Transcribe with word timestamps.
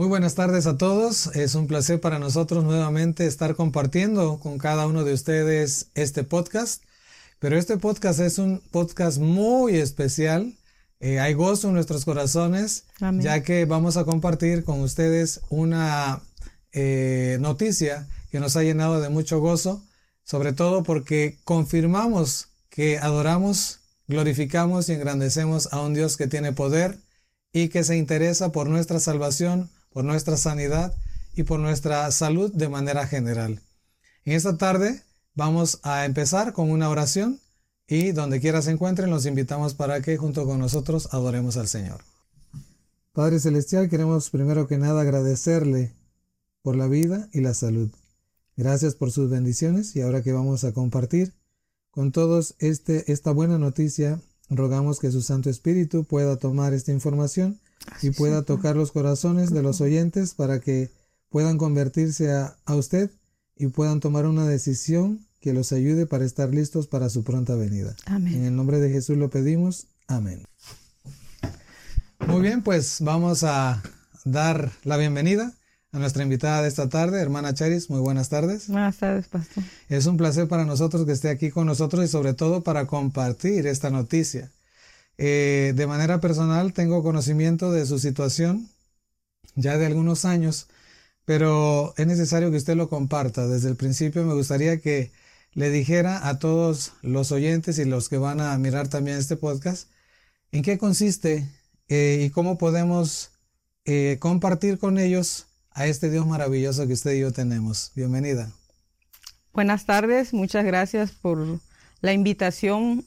Muy 0.00 0.08
buenas 0.08 0.34
tardes 0.34 0.66
a 0.66 0.78
todos. 0.78 1.26
Es 1.36 1.54
un 1.54 1.66
placer 1.66 2.00
para 2.00 2.18
nosotros 2.18 2.64
nuevamente 2.64 3.26
estar 3.26 3.54
compartiendo 3.54 4.40
con 4.40 4.56
cada 4.56 4.86
uno 4.86 5.04
de 5.04 5.12
ustedes 5.12 5.88
este 5.92 6.24
podcast. 6.24 6.82
Pero 7.38 7.58
este 7.58 7.76
podcast 7.76 8.18
es 8.20 8.38
un 8.38 8.62
podcast 8.70 9.18
muy 9.18 9.76
especial. 9.76 10.54
Eh, 11.00 11.20
hay 11.20 11.34
gozo 11.34 11.68
en 11.68 11.74
nuestros 11.74 12.06
corazones, 12.06 12.84
ya 13.18 13.42
que 13.42 13.66
vamos 13.66 13.98
a 13.98 14.04
compartir 14.04 14.64
con 14.64 14.80
ustedes 14.80 15.42
una 15.50 16.22
eh, 16.72 17.36
noticia 17.38 18.08
que 18.30 18.40
nos 18.40 18.56
ha 18.56 18.62
llenado 18.62 19.02
de 19.02 19.10
mucho 19.10 19.38
gozo, 19.40 19.84
sobre 20.24 20.54
todo 20.54 20.82
porque 20.82 21.36
confirmamos 21.44 22.48
que 22.70 22.96
adoramos, 22.96 23.80
glorificamos 24.08 24.88
y 24.88 24.94
engrandecemos 24.94 25.70
a 25.74 25.82
un 25.82 25.92
Dios 25.92 26.16
que 26.16 26.26
tiene 26.26 26.52
poder 26.52 26.96
y 27.52 27.68
que 27.68 27.84
se 27.84 27.98
interesa 27.98 28.50
por 28.50 28.66
nuestra 28.66 28.98
salvación, 28.98 29.68
por 29.92 30.04
nuestra 30.04 30.36
sanidad 30.36 30.94
y 31.34 31.42
por 31.42 31.60
nuestra 31.60 32.10
salud 32.10 32.52
de 32.52 32.68
manera 32.68 33.06
general. 33.06 33.60
En 34.24 34.34
esta 34.34 34.56
tarde 34.56 35.02
vamos 35.34 35.80
a 35.82 36.04
empezar 36.04 36.52
con 36.52 36.70
una 36.70 36.88
oración 36.88 37.40
y 37.86 38.12
donde 38.12 38.40
quiera 38.40 38.62
se 38.62 38.70
encuentren 38.70 39.10
los 39.10 39.26
invitamos 39.26 39.74
para 39.74 40.00
que 40.00 40.16
junto 40.16 40.46
con 40.46 40.58
nosotros 40.58 41.08
adoremos 41.12 41.56
al 41.56 41.68
Señor. 41.68 42.02
Padre 43.12 43.40
Celestial, 43.40 43.88
queremos 43.88 44.30
primero 44.30 44.68
que 44.68 44.78
nada 44.78 45.00
agradecerle 45.00 45.92
por 46.62 46.76
la 46.76 46.86
vida 46.86 47.28
y 47.32 47.40
la 47.40 47.54
salud. 47.54 47.90
Gracias 48.56 48.94
por 48.94 49.10
sus 49.10 49.30
bendiciones 49.30 49.96
y 49.96 50.02
ahora 50.02 50.22
que 50.22 50.32
vamos 50.32 50.62
a 50.64 50.72
compartir 50.72 51.32
con 51.90 52.12
todos 52.12 52.54
este, 52.60 53.10
esta 53.10 53.32
buena 53.32 53.58
noticia, 53.58 54.20
rogamos 54.48 55.00
que 55.00 55.10
su 55.10 55.22
Santo 55.22 55.50
Espíritu 55.50 56.04
pueda 56.04 56.36
tomar 56.36 56.72
esta 56.72 56.92
información 56.92 57.58
y 58.02 58.10
pueda 58.10 58.42
tocar 58.42 58.76
los 58.76 58.92
corazones 58.92 59.50
de 59.50 59.62
los 59.62 59.80
oyentes 59.80 60.34
para 60.34 60.60
que 60.60 60.90
puedan 61.28 61.58
convertirse 61.58 62.32
a, 62.32 62.56
usted 62.66 63.10
y 63.56 63.68
puedan 63.68 64.00
tomar 64.00 64.26
una 64.26 64.46
decisión 64.46 65.26
que 65.40 65.52
los 65.52 65.72
ayude 65.72 66.06
para 66.06 66.24
estar 66.24 66.52
listos 66.52 66.86
para 66.86 67.08
su 67.08 67.24
pronta 67.24 67.54
venida. 67.54 67.94
Amén. 68.06 68.34
En 68.34 68.44
el 68.44 68.56
nombre 68.56 68.78
de 68.78 68.90
Jesús 68.90 69.16
lo 69.16 69.30
pedimos. 69.30 69.86
Amén. 70.06 70.44
Muy 72.26 72.42
bien, 72.42 72.62
pues 72.62 72.98
vamos 73.00 73.44
a 73.44 73.82
dar 74.24 74.70
la 74.84 74.96
bienvenida 74.96 75.54
a 75.92 75.98
nuestra 75.98 76.22
invitada 76.22 76.62
de 76.62 76.68
esta 76.68 76.88
tarde, 76.88 77.20
hermana 77.20 77.54
Charis. 77.54 77.90
Muy 77.90 78.00
buenas 78.00 78.28
tardes. 78.28 78.68
Buenas 78.68 78.98
tardes, 78.98 79.28
pastor. 79.28 79.64
Es 79.88 80.06
un 80.06 80.16
placer 80.16 80.46
para 80.46 80.64
nosotros 80.64 81.06
que 81.06 81.12
esté 81.12 81.30
aquí 81.30 81.50
con 81.50 81.66
nosotros 81.66 82.04
y 82.04 82.08
sobre 82.08 82.34
todo 82.34 82.62
para 82.62 82.86
compartir 82.86 83.66
esta 83.66 83.90
noticia. 83.90 84.50
Eh, 85.18 85.72
de 85.76 85.86
manera 85.86 86.20
personal 86.20 86.72
tengo 86.72 87.02
conocimiento 87.02 87.72
de 87.72 87.84
su 87.86 87.98
situación 87.98 88.68
ya 89.54 89.76
de 89.78 89.86
algunos 89.86 90.24
años, 90.24 90.68
pero 91.24 91.94
es 91.96 92.06
necesario 92.06 92.50
que 92.50 92.56
usted 92.56 92.76
lo 92.76 92.88
comparta. 92.88 93.46
Desde 93.46 93.68
el 93.68 93.76
principio 93.76 94.24
me 94.24 94.34
gustaría 94.34 94.80
que 94.80 95.12
le 95.52 95.70
dijera 95.70 96.28
a 96.28 96.38
todos 96.38 96.92
los 97.02 97.32
oyentes 97.32 97.78
y 97.78 97.84
los 97.84 98.08
que 98.08 98.18
van 98.18 98.40
a 98.40 98.56
mirar 98.58 98.88
también 98.88 99.18
este 99.18 99.36
podcast 99.36 99.88
en 100.52 100.62
qué 100.62 100.78
consiste 100.78 101.48
eh, 101.88 102.24
y 102.26 102.30
cómo 102.30 102.58
podemos 102.58 103.32
eh, 103.84 104.18
compartir 104.20 104.78
con 104.78 104.98
ellos 104.98 105.46
a 105.72 105.86
este 105.86 106.10
Dios 106.10 106.26
maravilloso 106.26 106.86
que 106.86 106.92
usted 106.92 107.12
y 107.12 107.20
yo 107.20 107.32
tenemos. 107.32 107.92
Bienvenida. 107.94 108.52
Buenas 109.52 109.86
tardes, 109.86 110.32
muchas 110.32 110.64
gracias 110.64 111.10
por 111.10 111.60
la 112.00 112.12
invitación. 112.12 113.04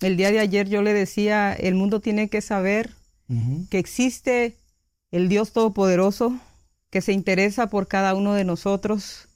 El 0.00 0.16
día 0.16 0.30
de 0.30 0.40
ayer 0.40 0.68
yo 0.68 0.82
le 0.82 0.92
decía, 0.92 1.52
el 1.52 1.74
mundo 1.74 2.00
tiene 2.00 2.28
que 2.28 2.40
saber 2.40 2.94
que 3.70 3.78
existe 3.78 4.56
el 5.10 5.28
Dios 5.28 5.52
Todopoderoso 5.52 6.38
que 6.90 7.00
se 7.00 7.12
interesa 7.12 7.68
por 7.68 7.88
cada 7.88 8.14
uno 8.14 8.34
de 8.34 8.44
nosotros 8.44 9.28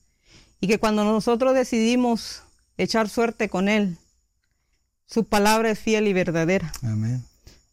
y 0.61 0.69
que 0.69 0.79
cuando 0.79 1.05
nosotros 1.05 1.55
decidimos 1.55 2.43
echar 2.77 3.09
suerte 3.09 3.49
con 3.49 3.69
Él, 3.69 3.97
su 5.07 5.25
palabra 5.25 5.71
es 5.71 5.79
fiel 5.79 6.07
y 6.07 6.13
verdadera. 6.13 6.73
Amén. 6.83 7.25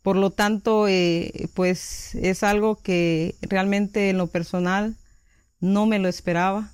Por 0.02 0.16
lo 0.16 0.32
tanto, 0.32 0.88
eh, 0.88 1.50
pues 1.54 2.16
es 2.16 2.42
algo 2.42 2.78
que 2.78 3.36
realmente 3.42 4.10
en 4.10 4.18
lo 4.18 4.28
personal 4.28 4.96
no 5.60 5.86
me 5.86 6.00
lo 6.00 6.08
esperaba. 6.08 6.72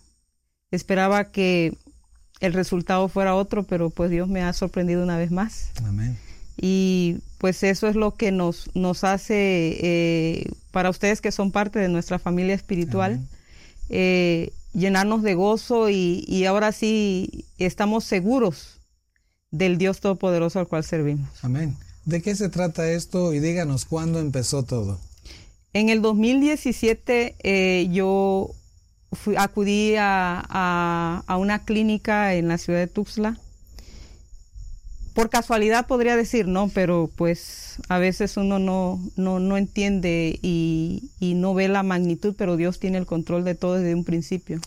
Esperaba 0.71 1.31
que 1.31 1.75
el 2.43 2.51
resultado 2.51 3.07
fuera 3.07 3.35
otro, 3.35 3.63
pero 3.63 3.89
pues 3.89 4.11
Dios 4.11 4.27
me 4.27 4.41
ha 4.41 4.51
sorprendido 4.51 5.01
una 5.01 5.17
vez 5.17 5.31
más. 5.31 5.69
Amén. 5.85 6.17
Y 6.57 7.19
pues 7.37 7.63
eso 7.63 7.87
es 7.87 7.95
lo 7.95 8.15
que 8.15 8.33
nos, 8.33 8.69
nos 8.75 9.05
hace, 9.05 9.77
eh, 9.81 10.51
para 10.71 10.89
ustedes 10.89 11.21
que 11.21 11.31
son 11.31 11.51
parte 11.51 11.79
de 11.79 11.87
nuestra 11.87 12.19
familia 12.19 12.53
espiritual, 12.53 13.21
eh, 13.87 14.51
llenarnos 14.73 15.23
de 15.23 15.35
gozo 15.35 15.89
y, 15.89 16.25
y 16.27 16.43
ahora 16.43 16.73
sí 16.73 17.45
estamos 17.59 18.03
seguros 18.03 18.81
del 19.49 19.77
Dios 19.77 20.01
Todopoderoso 20.01 20.59
al 20.59 20.67
cual 20.67 20.83
servimos. 20.83 21.29
Amén. 21.43 21.77
¿De 22.03 22.21
qué 22.21 22.35
se 22.35 22.49
trata 22.49 22.91
esto 22.91 23.33
y 23.33 23.39
díganos 23.39 23.85
cuándo 23.85 24.19
empezó 24.19 24.63
todo? 24.63 24.99
En 25.71 25.87
el 25.87 26.01
2017 26.01 27.35
eh, 27.41 27.87
yo 27.89 28.51
acudí 29.37 29.95
a, 29.97 31.23
una 31.37 31.59
clínica 31.59 32.33
en 32.35 32.47
la 32.47 32.57
ciudad 32.57 32.79
de 32.79 32.87
Tuxtla. 32.87 33.37
Por 35.13 35.29
casualidad 35.29 35.85
podría 35.85 36.15
decir, 36.15 36.47
no, 36.47 36.69
pero 36.73 37.09
pues 37.15 37.77
a 37.87 37.99
veces 37.99 38.35
uno 38.35 38.57
no, 38.57 38.99
no, 39.15 39.57
entiende 39.57 40.39
y, 40.41 41.09
no 41.35 41.53
ve 41.53 41.67
la 41.67 41.83
magnitud, 41.83 42.35
pero 42.37 42.57
Dios 42.57 42.79
tiene 42.79 42.97
el 42.97 43.05
control 43.05 43.43
de 43.43 43.55
todo 43.55 43.75
desde 43.75 43.93
un 43.93 44.05
principio. 44.05 44.59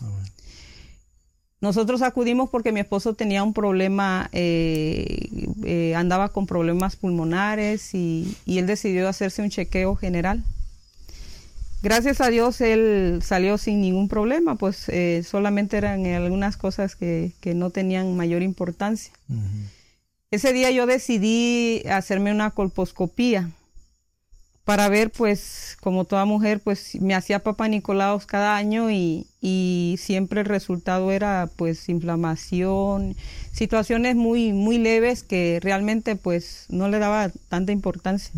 Nosotros 1.59 2.01
acudimos 2.01 2.49
porque 2.49 2.71
mi 2.71 2.79
esposo 2.79 3.15
tenía 3.15 3.43
un 3.43 3.53
problema, 3.53 4.29
eh, 4.31 5.27
eh, 5.65 5.95
andaba 5.95 6.29
con 6.29 6.45
problemas 6.45 6.95
pulmonares 6.95 7.93
y, 7.95 8.37
y 8.45 8.59
él 8.59 8.67
decidió 8.67 9.09
hacerse 9.09 9.41
un 9.41 9.49
chequeo 9.49 9.95
general. 9.95 10.43
Gracias 11.81 12.21
a 12.21 12.29
Dios 12.29 12.59
él 12.61 13.19
salió 13.21 13.57
sin 13.57 13.81
ningún 13.81 14.09
problema, 14.09 14.55
pues 14.55 14.89
eh, 14.89 15.23
solamente 15.23 15.77
eran 15.77 16.05
algunas 16.07 16.57
cosas 16.57 16.95
que, 16.95 17.33
no 17.55 17.69
tenían 17.69 18.15
mayor 18.17 18.41
importancia. 18.41 19.13
Ese 20.31 20.53
día 20.53 20.71
yo 20.71 20.85
decidí 20.85 21.83
hacerme 21.87 22.31
una 22.31 22.51
colposcopía 22.51 23.51
para 24.67 24.89
ver, 24.89 25.11
pues, 25.11 25.77
como 25.79 26.03
toda 26.03 26.25
mujer, 26.25 26.59
pues 26.59 26.99
me 26.99 27.15
hacía 27.15 27.39
papá 27.39 27.69
Nicolaos 27.69 28.25
cada 28.25 28.57
año 28.57 28.91
y, 28.91 29.25
siempre 29.97 30.41
el 30.41 30.45
resultado 30.45 31.13
era, 31.13 31.49
pues, 31.55 31.87
inflamación, 31.87 33.15
situaciones 33.53 34.17
muy, 34.17 34.51
muy 34.51 34.77
leves 34.77 35.23
que 35.23 35.59
realmente, 35.63 36.17
pues, 36.17 36.65
no 36.67 36.89
le 36.89 36.99
daba 36.99 37.29
tanta 37.47 37.71
importancia. 37.71 38.33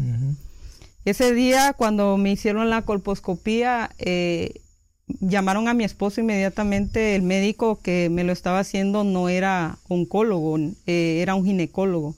Ese 1.10 1.34
día, 1.34 1.74
cuando 1.74 2.18
me 2.18 2.32
hicieron 2.32 2.70
la 2.70 2.84
colposcopía, 2.84 3.90
eh, 3.98 4.62
llamaron 5.08 5.68
a 5.68 5.74
mi 5.74 5.84
esposo 5.84 6.22
inmediatamente. 6.22 7.16
El 7.16 7.24
médico 7.24 7.80
que 7.82 8.10
me 8.12 8.24
lo 8.24 8.32
estaba 8.32 8.60
haciendo 8.60 9.04
no 9.04 9.28
era 9.28 9.80
oncólogo, 9.88 10.60
eh, 10.86 11.18
era 11.20 11.34
un 11.34 11.46
ginecólogo. 11.46 12.16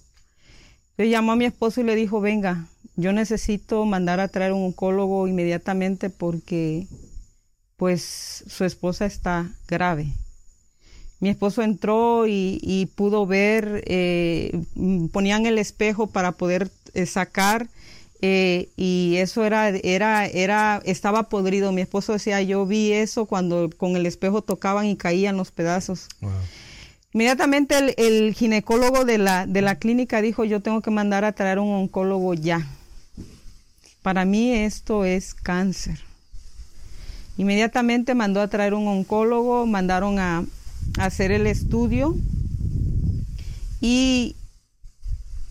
Yo 0.98 1.06
llamó 1.06 1.32
a 1.32 1.36
mi 1.38 1.46
esposo 1.46 1.80
y 1.80 1.86
le 1.86 1.96
dijo, 1.96 2.20
venga, 2.20 2.68
yo 2.98 3.14
necesito 3.14 3.86
mandar 3.86 4.20
a 4.20 4.28
traer 4.28 4.52
un 4.52 4.66
oncólogo 4.66 5.26
inmediatamente 5.26 6.10
porque 6.10 6.86
pues 7.78 8.44
su 8.46 8.66
esposa 8.66 9.06
está 9.06 9.56
grave. 9.70 10.08
Mi 11.22 11.30
esposo 11.30 11.62
entró 11.62 12.26
y, 12.28 12.92
pudo 12.96 13.26
ver, 13.26 13.86
eh, 13.88 14.52
ponían 15.14 15.46
el 15.46 15.60
espejo 15.60 16.08
para 16.08 16.34
poder 16.34 16.70
sacar 17.06 17.70
eh, 18.22 18.70
y 18.78 19.16
eso 19.18 19.44
era, 19.44 19.70
era, 19.70 20.28
era, 20.28 20.82
estaba 20.86 21.30
podrido. 21.30 21.72
Mi 21.72 21.82
esposo 21.82 22.14
decía, 22.14 22.42
yo 22.42 22.66
vi 22.66 22.92
eso 22.92 23.26
cuando 23.26 23.70
con 23.76 23.96
el 23.96 24.06
espejo 24.06 24.44
tocaban 24.44 24.86
y 24.86 24.96
caían 24.96 25.38
los 25.38 25.52
pedazos. 25.52 26.08
Inmediatamente 27.14 27.96
el, 27.98 28.34
ginecólogo 28.36 29.06
de 29.06 29.18
la, 29.18 29.48
de 29.48 29.62
la 29.62 29.76
clínica 29.76 30.22
dijo, 30.22 30.46
yo 30.46 30.62
tengo 30.62 30.82
que 30.82 30.92
mandar 30.92 31.26
a 31.26 31.34
traer 31.34 31.60
un 31.60 31.74
oncólogo 31.74 32.36
ya. 32.36 32.68
Para 34.04 34.24
mí 34.24 34.54
esto 34.54 35.04
es 35.04 35.34
cáncer. 35.34 36.00
Inmediatamente 37.38 38.14
mandó 38.14 38.40
a 38.40 38.48
traer 38.50 38.76
un 38.76 38.88
oncólogo, 38.88 39.66
mandaron 39.66 40.20
a, 40.20 40.46
a 41.00 41.06
hacer 41.06 41.32
el 41.32 41.48
estudio 41.48 42.16
y 43.82 44.36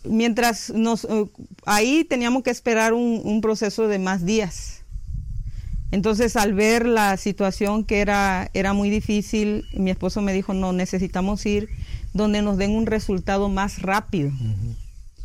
mientras 0.04 0.70
nos, 0.70 1.04
eh, 1.04 1.26
ahí 1.66 2.04
teníamos 2.04 2.42
que 2.42 2.50
esperar 2.50 2.92
un, 2.92 3.40
proceso 3.40 3.88
de 3.88 3.98
más 3.98 4.24
días. 4.24 4.84
Entonces, 5.92 6.36
al 6.36 6.54
ver 6.54 6.86
la 6.86 7.16
situación 7.16 7.84
que 7.84 8.00
era, 8.00 8.50
era 8.54 8.72
muy 8.72 8.90
difícil, 8.90 9.64
mi 9.72 9.90
esposo 9.90 10.22
me 10.22 10.32
dijo, 10.32 10.54
no, 10.54 10.72
necesitamos 10.72 11.44
ir 11.46 11.68
donde 12.12 12.42
nos 12.42 12.56
den 12.56 12.72
un 12.72 12.86
resultado 12.86 13.48
más 13.48 13.82
rápido. 13.82 14.30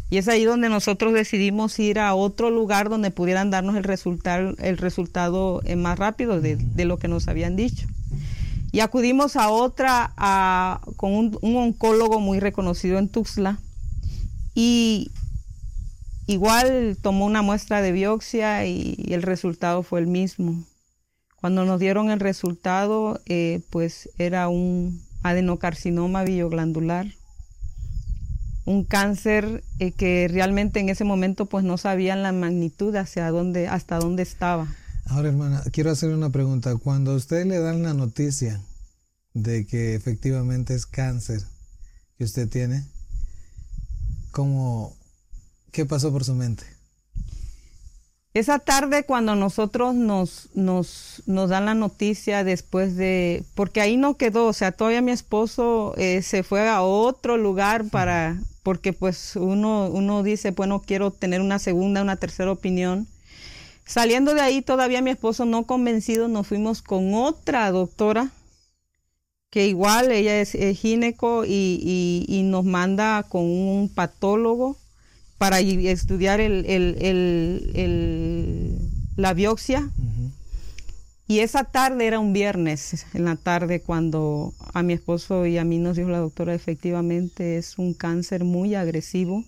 Y 0.09 0.17
es 0.17 0.27
ahí 0.27 0.45
donde 0.45 0.69
nosotros 0.69 1.13
decidimos 1.13 1.77
ir 1.79 1.99
a 1.99 2.13
otro 2.13 2.51
lugar 2.51 2.89
donde 2.89 3.09
pudieran 3.09 3.49
darnos 3.49 3.75
el, 3.75 3.83
resultado 3.83 4.53
el 4.59 4.77
resultado 4.77 5.61
eh, 5.65 5.75
más 5.75 5.97
rápido 5.97 6.41
de, 6.41 6.85
lo 6.85 6.99
que 6.99 7.07
nos 7.07 7.27
habían 7.27 7.55
dicho. 7.55 7.87
Y 8.71 8.81
acudimos 8.81 9.35
a 9.35 9.49
otra, 9.49 10.13
a, 10.17 10.81
con 10.97 11.13
un, 11.13 11.55
oncólogo 11.55 12.19
muy 12.19 12.39
reconocido 12.39 12.99
en 12.99 13.09
Tuxtla. 13.09 13.57
Y 14.55 15.11
igual 16.25 16.97
tomó 16.99 17.25
una 17.25 17.43
muestra 17.43 17.81
de 17.81 17.91
biopsia 17.91 18.65
y, 18.65 18.95
el 19.09 19.21
resultado 19.21 19.83
fue 19.83 19.99
el 19.99 20.07
mismo. 20.07 20.63
Cuando 21.35 21.65
nos 21.65 21.79
dieron 21.79 22.09
el 22.09 22.19
resultado, 22.19 23.21
eh, 23.27 23.61
pues 23.69 24.09
era 24.17 24.47
un 24.47 25.03
adenocarcinoma 25.21 26.23
bioglandular 26.23 27.07
un 28.65 28.83
cáncer 28.83 29.63
eh, 29.79 29.91
que 29.91 30.27
realmente 30.29 30.79
en 30.79 30.89
ese 30.89 31.03
momento 31.03 31.45
pues 31.45 31.63
no 31.63 31.77
sabían 31.77 32.23
la 32.23 32.31
magnitud 32.31 32.95
hacia 32.95 33.29
dónde, 33.29 33.67
hasta 33.67 33.99
dónde 33.99 34.23
estaba. 34.23 34.67
Ahora, 35.05 35.29
hermana, 35.29 35.61
quiero 35.71 35.91
hacer 35.91 36.09
una 36.09 36.31
pregunta. 36.31 36.75
Cuando 36.77 37.13
usted 37.13 37.45
le 37.45 37.59
dan 37.59 37.83
la 37.83 37.93
noticia 37.93 38.59
de 39.33 39.67
que 39.67 39.93
efectivamente 39.93 40.73
es 40.73 40.87
cáncer 40.87 41.41
que 42.17 42.23
usted 42.23 42.49
tiene, 42.49 42.85
¿cómo, 44.35 44.93
qué 45.71 45.85
pasó 45.85 46.11
por 46.11 46.25
su 46.25 46.35
mente? 46.35 46.65
Esa 48.33 48.59
tarde 48.59 49.05
cuando 49.05 49.33
nosotros 49.33 49.95
nos, 49.95 50.49
nos, 50.53 51.23
nos 51.25 51.49
dan 51.49 51.67
la 51.67 51.73
noticia 51.73 52.43
después 52.43 52.97
de, 52.97 53.45
porque 53.55 53.79
ahí 53.79 53.95
no 53.95 54.17
quedó, 54.17 54.47
o 54.47 54.51
sea, 54.51 54.73
todavía 54.73 55.01
mi 55.01 55.13
esposo 55.13 55.93
eh, 55.95 56.21
se 56.21 56.43
fue 56.43 56.67
a 56.67 56.81
otro 56.81 57.37
lugar 57.37 57.85
para, 57.85 58.37
porque 58.61 58.91
pues 58.91 59.37
uno, 59.37 59.87
uno 59.87 60.21
dice, 60.21 60.51
bueno, 60.51 60.81
quiero 60.85 61.11
tener 61.11 61.39
una 61.39 61.57
segunda, 61.57 62.01
una 62.01 62.17
tercera 62.17 62.51
opinión. 62.51 63.07
Saliendo 63.85 64.33
de 64.33 64.41
ahí, 64.41 64.61
todavía 64.61 65.01
mi 65.01 65.11
esposo 65.11 65.45
no 65.45 65.65
convencido, 65.65 66.27
nos 66.27 66.47
fuimos 66.47 66.81
con 66.81 67.13
otra 67.13 67.71
doctora, 67.71 68.31
que 69.55 69.67
igual 69.69 70.11
ella 70.11 70.41
es, 70.41 70.51
gineco 70.77 71.45
y, 71.45 72.25
y, 72.27 72.43
nos 72.43 72.65
manda 72.65 73.23
con 73.23 73.43
un 73.43 73.87
patólogo 73.87 74.75
para 75.37 75.61
estudiar 75.61 76.41
el, 76.41 76.65
el, 76.65 77.71
la 79.15 79.33
biopsia. 79.33 79.89
Y 81.25 81.39
esa 81.39 81.63
tarde 81.63 82.05
era 82.05 82.19
un 82.19 82.33
viernes, 82.33 83.05
en 83.13 83.23
la 83.23 83.37
tarde, 83.37 83.79
cuando 83.79 84.53
a 84.73 84.83
mi 84.83 84.91
esposo 84.91 85.45
y 85.45 85.57
a 85.57 85.63
mí 85.63 85.77
nos 85.77 85.95
dijo 85.95 86.09
la 86.09 86.19
doctora, 86.19 86.53
efectivamente 86.53 87.55
es 87.55 87.77
un 87.77 87.93
cáncer 87.93 88.43
muy 88.43 88.75
agresivo. 88.75 89.45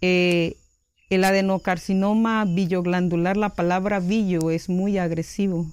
Eh, 0.00 0.56
el 1.08 1.22
adenocarcinoma 1.22 2.44
billoglandular, 2.46 3.36
la 3.36 3.50
palabra 3.50 4.00
billo 4.00 4.50
es 4.50 4.68
muy 4.68 4.98
agresivo. 4.98 5.72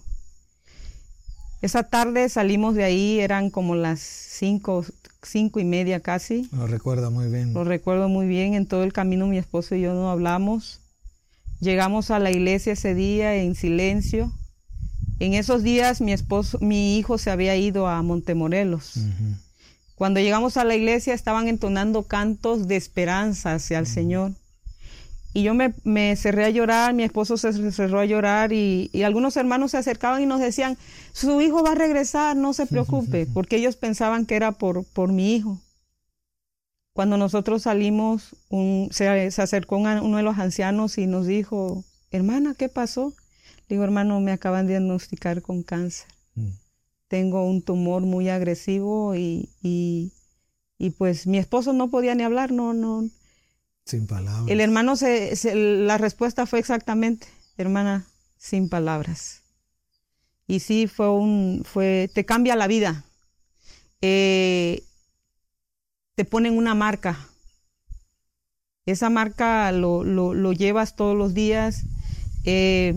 Esa 1.62 1.84
tarde 1.84 2.28
salimos 2.30 2.74
de 2.76 2.84
ahí, 2.84 3.20
eran 3.20 3.52
como 3.52 3.76
las 3.76 4.00
cinco, 4.00 4.84
cinco 5.22 5.60
y 5.60 5.66
media 5.66 6.00
casi. 6.00 6.50
Lo 6.52 6.66
recuerdo 6.66 7.12
muy 7.12 7.28
bien. 7.28 7.54
Lo 7.54 7.64
recuerdo 7.64 8.10
muy 8.10 8.28
bien. 8.28 8.56
En 8.56 8.66
todo 8.66 8.84
el 8.84 8.94
camino 8.94 9.28
mi 9.28 9.38
esposo 9.38 9.76
y 9.76 9.82
yo 9.82 9.94
no 9.94 10.10
hablamos. 10.10 10.80
Llegamos 11.60 12.10
a 12.10 12.18
la 12.18 12.32
iglesia 12.32 12.74
ese 12.74 12.96
día 12.96 13.36
en 13.36 13.54
silencio. 13.54 14.32
En 15.20 15.36
esos 15.36 15.62
días 15.62 16.02
mi 16.02 16.14
esposo, 16.14 16.58
mi 16.62 16.98
hijo 16.98 17.20
se 17.20 17.30
había 17.30 17.56
ido 17.56 17.88
a 17.88 18.02
Montemorelos. 18.02 18.96
Cuando 19.94 20.20
llegamos 20.20 20.58
a 20.58 20.64
la 20.64 20.74
iglesia 20.74 21.14
estaban 21.14 21.48
entonando 21.48 22.02
cantos 22.02 22.68
de 22.68 22.76
esperanza 22.76 23.54
hacia 23.54 23.78
el 23.78 23.86
Señor. 23.86 24.32
Y 25.34 25.44
yo 25.44 25.54
me, 25.54 25.74
me, 25.84 26.16
cerré 26.18 26.46
a 26.46 26.50
llorar, 26.50 26.94
mi 26.94 27.04
esposo 27.04 27.38
se 27.38 27.72
cerró 27.72 28.00
a 28.00 28.06
llorar 28.06 28.52
y, 28.52 28.90
y, 28.92 29.04
algunos 29.04 29.38
hermanos 29.38 29.72
se 29.72 29.78
acercaban 29.78 30.22
y 30.22 30.26
nos 30.26 30.42
decían, 30.42 30.78
su 31.14 31.40
hijo 31.40 31.64
va 31.64 31.72
a 31.72 31.76
regresar, 31.76 32.36
no 32.36 32.54
se 32.54 32.66
preocupe, 32.66 33.26
porque 33.34 33.56
ellos 33.56 33.78
pensaban 33.78 34.26
que 34.26 34.36
era 34.36 34.52
por, 34.52 34.84
por 34.84 35.12
mi 35.14 35.36
hijo. 35.36 35.62
Cuando 36.94 37.16
nosotros 37.16 37.64
salimos, 37.64 38.36
un, 38.50 38.90
se, 38.92 39.32
se, 39.32 39.42
acercó 39.42 39.78
uno 39.78 40.18
de 40.18 40.24
los 40.24 40.38
ancianos 40.38 40.98
y 40.98 41.08
nos 41.08 41.26
dijo, 41.26 41.86
hermana, 42.12 42.54
¿qué 42.58 42.68
pasó? 42.68 43.14
Digo, 43.70 43.86
hermano, 43.86 44.20
me 44.20 44.34
acaban 44.34 44.68
de 44.68 44.74
diagnosticar 44.74 45.42
con 45.42 45.64
cáncer. 45.64 46.08
Mm. 46.36 46.50
Tengo 47.08 47.46
un 47.46 47.62
tumor 47.62 48.02
muy 48.02 48.28
agresivo 48.28 49.16
y, 49.16 49.50
y, 49.62 50.12
y, 50.78 50.90
pues 50.90 51.26
mi 51.26 51.38
esposo 51.38 51.72
no 51.72 51.90
podía 51.90 52.14
ni 52.14 52.24
hablar, 52.24 52.52
no, 52.52 52.74
no. 52.74 53.10
Sin 53.86 54.08
palabras. 54.08 54.50
El 54.50 54.62
hermano, 54.62 54.96
se, 54.96 55.36
la 55.56 55.98
respuesta 55.98 56.46
fue 56.46 56.60
exactamente, 56.60 57.28
hermana, 57.58 58.06
sin 58.38 58.70
palabras. 58.70 59.42
Y 60.48 60.60
sí, 60.60 60.88
fue 60.88 61.10
un, 61.10 61.64
fue, 61.66 62.10
te 62.14 62.26
cambia 62.26 62.56
la 62.56 62.68
vida. 62.68 63.06
Eh, 64.02 64.84
te 66.16 66.26
ponen 66.26 66.58
una 66.58 66.76
marca. 66.76 67.18
Esa 68.86 69.10
marca 69.10 69.72
lo, 69.72 70.04
lo, 70.04 70.34
lo 70.34 70.54
llevas 70.54 70.96
todos 70.96 71.18
los 71.18 71.34
días. 71.34 71.84
Eh, 72.44 72.96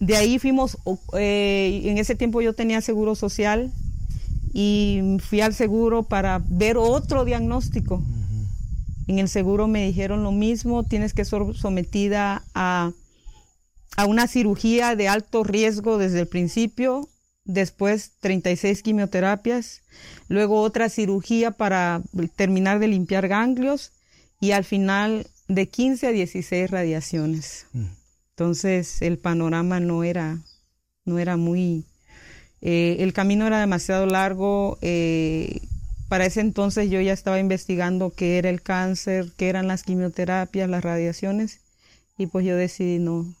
de 0.00 0.16
ahí 0.16 0.38
fuimos, 0.38 0.78
eh, 1.18 1.82
en 1.84 1.98
ese 1.98 2.14
tiempo 2.14 2.40
yo 2.40 2.54
tenía 2.54 2.80
seguro 2.80 3.14
social 3.14 3.70
y 4.52 5.18
fui 5.20 5.40
al 5.40 5.54
seguro 5.54 6.04
para 6.04 6.42
ver 6.48 6.76
otro 6.76 7.24
diagnóstico. 7.24 8.02
En 9.10 9.18
el 9.18 9.28
seguro 9.28 9.66
me 9.66 9.84
dijeron 9.84 10.22
lo 10.22 10.30
mismo, 10.30 10.84
tienes 10.84 11.14
que 11.14 11.24
ser 11.24 11.42
sometida 11.56 12.44
a, 12.54 12.92
a 13.96 14.06
una 14.06 14.28
cirugía 14.28 14.94
de 14.94 15.08
alto 15.08 15.42
riesgo 15.42 15.98
desde 15.98 16.20
el 16.20 16.28
principio, 16.28 17.08
después 17.44 18.12
36 18.20 18.84
quimioterapias, 18.84 19.82
luego 20.28 20.60
otra 20.60 20.88
cirugía 20.88 21.50
para 21.50 22.02
terminar 22.36 22.78
de 22.78 22.86
limpiar 22.86 23.26
ganglios 23.26 23.90
y 24.40 24.52
al 24.52 24.62
final 24.62 25.26
de 25.48 25.68
15 25.68 26.06
a 26.06 26.12
16 26.12 26.70
radiaciones. 26.70 27.66
Entonces 28.36 29.02
el 29.02 29.18
panorama 29.18 29.80
no 29.80 30.04
era, 30.04 30.38
no 31.04 31.18
era 31.18 31.36
muy, 31.36 31.84
eh, 32.60 32.98
el 33.00 33.12
camino 33.12 33.44
era 33.44 33.58
demasiado 33.58 34.06
largo. 34.06 34.78
Eh, 34.82 35.62
para 36.10 36.26
ese 36.26 36.40
entonces 36.40 36.90
yo 36.90 37.00
ya 37.00 37.12
estaba 37.12 37.38
investigando 37.38 38.10
qué 38.10 38.38
era 38.38 38.50
el 38.50 38.62
cáncer, 38.62 39.30
qué 39.36 39.48
eran 39.48 39.68
las 39.68 39.84
quimioterapias, 39.84 40.68
las 40.68 40.82
radiaciones, 40.82 41.60
y 42.18 42.26
pues 42.26 42.44
yo 42.44 42.56
decidí 42.56 42.98
no, 42.98 43.32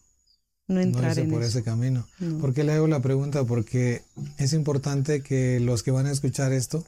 no 0.68 0.80
entrar 0.80 1.16
no 1.16 1.22
en 1.24 1.30
por 1.30 1.42
ese 1.42 1.64
camino. 1.64 2.06
¿Por 2.40 2.54
qué 2.54 2.62
le 2.62 2.70
hago 2.70 2.86
la 2.86 3.02
pregunta? 3.02 3.42
Porque 3.42 4.02
es 4.38 4.52
importante 4.52 5.20
que 5.20 5.58
los 5.58 5.82
que 5.82 5.90
van 5.90 6.06
a 6.06 6.12
escuchar 6.12 6.52
esto 6.52 6.86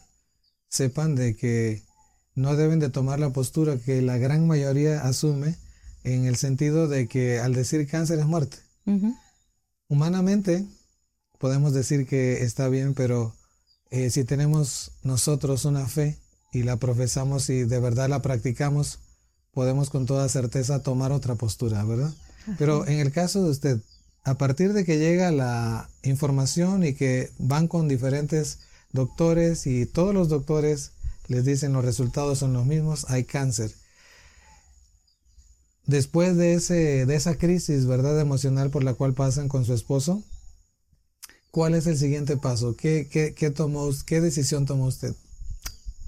sepan 0.69 1.17
de 1.17 1.35
que 1.35 1.83
no 2.37 2.55
deben 2.55 2.79
de 2.79 2.89
tomar 2.89 3.19
la 3.19 3.31
postura 3.31 3.77
que 3.77 4.03
la 4.03 4.19
gran 4.19 4.47
mayoría 4.47 5.03
asume 5.03 5.57
en 6.05 6.27
el 6.27 6.37
sentido 6.37 6.87
de 6.87 7.09
que 7.09 7.41
al 7.41 7.55
decir 7.55 7.89
cáncer 7.89 8.21
es 8.21 8.27
muerte. 8.27 8.59
Humanamente 9.89 10.65
podemos 11.39 11.75
decir 11.75 12.07
que 12.07 12.45
está 12.45 12.69
bien, 12.69 12.95
pero 12.95 13.35
eh, 13.93 14.11
si 14.11 14.25
tenemos 14.25 14.91
nosotros 15.05 15.65
una 15.65 15.87
fe 15.87 16.19
y 16.53 16.65
la 16.65 16.79
profesamos 16.79 17.49
y 17.51 17.63
de 17.63 17.79
verdad 17.79 18.09
la 18.09 18.23
practicamos, 18.23 18.99
podemos 19.53 19.91
con 19.91 20.07
toda 20.07 20.29
certeza 20.29 20.83
tomar 20.83 21.13
otra 21.13 21.37
postura, 21.37 21.85
¿verdad? 21.85 22.13
Pero 22.59 22.87
en 22.87 22.99
el 22.99 23.13
caso 23.13 23.45
de 23.45 23.51
usted, 23.51 23.81
a 24.25 24.35
partir 24.35 24.73
de 24.73 24.85
que 24.85 24.99
llega 24.99 25.31
la 25.31 25.89
información 26.03 26.85
y 26.85 26.95
que 26.95 27.31
van 27.39 27.69
con 27.69 27.87
diferentes 27.87 28.61
doctores 28.93 29.67
y 29.67 29.87
todos 29.87 30.13
los 30.13 30.29
doctores 30.29 30.93
les 31.29 31.45
dicen 31.45 31.73
los 31.73 31.85
resultados 31.85 32.39
son 32.39 32.53
los 32.53 32.67
mismos, 32.67 33.07
hay 33.11 33.25
cáncer 33.25 33.73
después 35.87 36.37
de, 36.37 36.55
ese, 36.55 37.07
de 37.07 37.15
esa 37.15 37.37
crisis, 37.37 37.87
¿verdad? 37.87 38.19
Emocional 38.21 38.71
por 38.71 38.85
la 38.85 38.95
cual 38.95 39.15
pasan 39.15 39.49
con 39.49 39.65
su 39.65 39.75
esposo, 39.75 40.23
¿cuál 41.53 41.75
es 41.75 41.87
el 41.87 41.97
siguiente 41.97 42.37
paso? 42.37 42.75
¿Qué, 42.77 43.07
qué, 43.09 43.51
tomó, 43.51 43.89
qué 44.07 44.21
decisión 44.21 44.67
tomó 44.67 44.87
usted? 44.87 45.15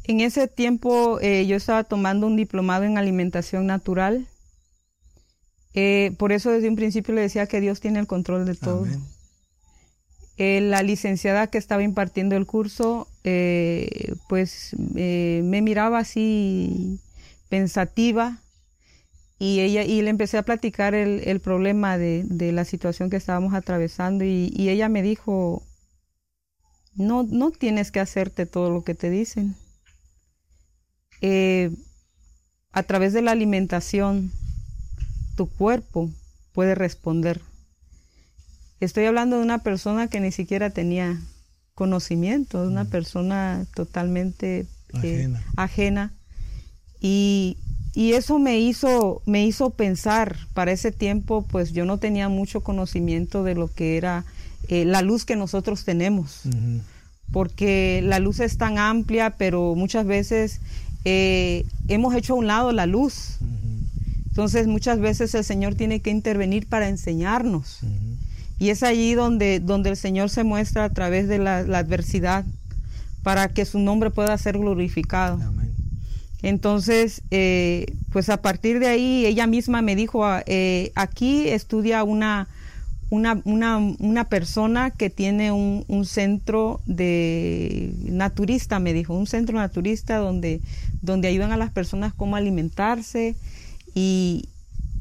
En 0.04 0.20
ese 0.20 0.48
tiempo 0.48 1.20
eh, 1.20 1.46
yo 1.46 1.54
estaba 1.56 1.84
tomando 1.84 2.26
un 2.26 2.36
diplomado 2.36 2.84
en 2.84 2.98
alimentación 2.98 3.66
natural. 3.66 4.26
Eh, 5.74 6.12
por 6.18 6.32
eso 6.32 6.50
desde 6.50 6.68
un 6.68 6.76
principio 6.76 7.14
le 7.14 7.20
decía 7.20 7.46
que 7.46 7.60
Dios 7.60 7.80
tiene 7.80 8.00
el 8.00 8.06
control 8.06 8.46
de 8.46 8.54
todo. 8.54 8.86
Eh, 10.36 10.60
la 10.62 10.82
licenciada 10.82 11.46
que 11.46 11.58
estaba 11.58 11.82
impartiendo 11.82 12.36
el 12.36 12.46
curso, 12.46 13.06
pues 14.28 14.74
me 14.78 15.62
miraba 15.62 15.98
así 15.98 16.98
pensativa 17.48 18.40
y 19.38 19.60
ella 19.60 19.82
y 19.82 20.02
le 20.02 20.10
empecé 20.10 20.38
a 20.38 20.42
platicar 20.42 20.94
el, 20.94 21.40
problema 21.40 21.98
de, 21.98 22.52
la 22.52 22.64
situación 22.64 23.10
que 23.10 23.16
estábamos 23.16 23.54
atravesando 23.54 24.24
y, 24.24 24.52
ella 24.56 24.88
me 24.88 25.02
dijo 25.02 25.62
no 26.94 27.24
no 27.24 27.50
tienes 27.50 27.90
que 27.90 28.00
hacerte 28.00 28.46
todo 28.46 28.70
lo 28.70 28.84
que 28.84 28.94
te 28.94 29.10
dicen 29.10 29.56
eh, 31.20 31.70
a 32.72 32.82
través 32.82 33.12
de 33.12 33.22
la 33.22 33.30
alimentación, 33.30 34.32
tu 35.36 35.48
cuerpo 35.48 36.10
puede 36.52 36.74
responder. 36.74 37.40
Estoy 38.80 39.06
hablando 39.06 39.36
de 39.36 39.42
una 39.42 39.62
persona 39.62 40.08
que 40.08 40.20
ni 40.20 40.32
siquiera 40.32 40.70
tenía 40.70 41.18
conocimiento, 41.74 42.62
de 42.62 42.68
una 42.68 42.84
persona 42.84 43.64
totalmente 43.74 44.66
eh, 45.02 45.32
ajena. 45.56 46.12
Y, 47.00 47.58
eso 48.12 48.38
me 48.38 48.58
hizo, 48.58 49.22
me 49.24 49.46
hizo 49.46 49.70
pensar, 49.70 50.36
para 50.52 50.72
ese 50.72 50.90
tiempo, 50.90 51.46
pues 51.48 51.72
yo 51.72 51.84
no 51.84 51.98
tenía 51.98 52.28
mucho 52.28 52.60
conocimiento 52.60 53.44
de 53.44 53.54
lo 53.54 53.72
que 53.72 53.96
era 53.96 54.24
eh, 54.68 54.84
la 54.84 55.02
luz 55.02 55.24
que 55.24 55.36
nosotros 55.36 55.84
tenemos. 55.84 56.40
Porque 57.32 58.00
la 58.02 58.18
luz 58.18 58.40
es 58.40 58.58
tan 58.58 58.78
amplia, 58.78 59.34
pero 59.38 59.74
muchas 59.74 60.06
veces 60.06 60.60
eh, 61.04 61.64
hemos 61.88 62.14
hecho 62.14 62.34
a 62.34 62.36
un 62.36 62.46
lado 62.46 62.72
la 62.72 62.86
luz. 62.86 63.38
Entonces 64.28 64.66
muchas 64.66 64.98
veces 64.98 65.34
el 65.36 65.44
Señor 65.44 65.76
tiene 65.76 66.00
que 66.00 66.10
intervenir 66.10 66.66
para 66.66 66.88
enseñarnos. 66.88 67.80
Y 68.58 68.70
es 68.70 68.82
allí 68.82 69.14
donde, 69.14 69.60
donde 69.60 69.90
el 69.90 69.96
Señor 69.96 70.30
se 70.30 70.42
muestra 70.42 70.84
a 70.84 70.90
través 70.90 71.28
de 71.28 71.38
la, 71.38 71.58
adversidad 71.58 72.44
para 73.22 73.48
que 73.48 73.64
su 73.64 73.78
nombre 73.78 74.10
pueda 74.10 74.36
ser 74.36 74.58
glorificado. 74.58 75.38
Entonces, 76.44 77.22
eh, 77.30 77.86
pues 78.12 78.28
a 78.28 78.42
partir 78.42 78.78
de 78.78 78.88
ahí, 78.88 79.24
ella 79.24 79.46
misma 79.46 79.80
me 79.80 79.96
dijo, 79.96 80.26
ah, 80.26 80.42
eh, 80.44 80.92
aquí 80.94 81.48
estudia 81.48 82.04
una, 82.04 82.48
una, 83.08 83.40
una, 83.46 84.28
persona 84.28 84.90
que 84.90 85.08
tiene 85.08 85.52
un, 85.52 86.04
centro 86.04 86.82
de 86.84 87.94
naturista, 88.02 88.78
me 88.78 88.92
dijo, 88.92 89.14
un 89.14 89.26
centro 89.26 89.56
naturista 89.56 90.18
donde, 90.18 90.60
donde 91.00 91.28
ayudan 91.28 91.50
a 91.50 91.56
las 91.56 91.70
personas 91.70 92.12
cómo 92.12 92.36
alimentarse 92.36 93.36
y, 93.94 94.50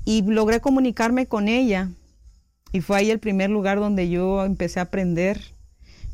y 0.06 0.22
logré 0.22 0.62
comunicarme 0.62 1.26
con 1.26 1.50
ella. 1.50 1.90
Y 2.72 2.80
fue 2.80 3.00
ahí 3.00 3.12
el 3.12 3.20
primer 3.20 3.50
lugar 3.50 3.80
donde 3.80 4.08
yo 4.08 4.46
empecé 4.46 4.80
a 4.80 4.84
aprender 4.84 5.42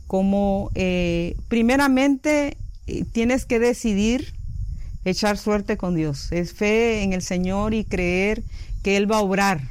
cómo, 0.07 0.71
eh, 0.73 1.35
primeramente, 1.49 2.57
tienes 3.11 3.45
que 3.45 3.59
decidir 3.59 4.38
echar 5.05 5.37
suerte 5.37 5.77
con 5.77 5.95
Dios. 5.95 6.31
Es 6.31 6.53
fe 6.53 7.03
en 7.03 7.13
el 7.13 7.21
Señor 7.21 7.73
y 7.73 7.83
creer 7.83 8.43
que 8.83 8.97
Él 8.97 9.11
va 9.11 9.17
a 9.17 9.21
obrar. 9.21 9.61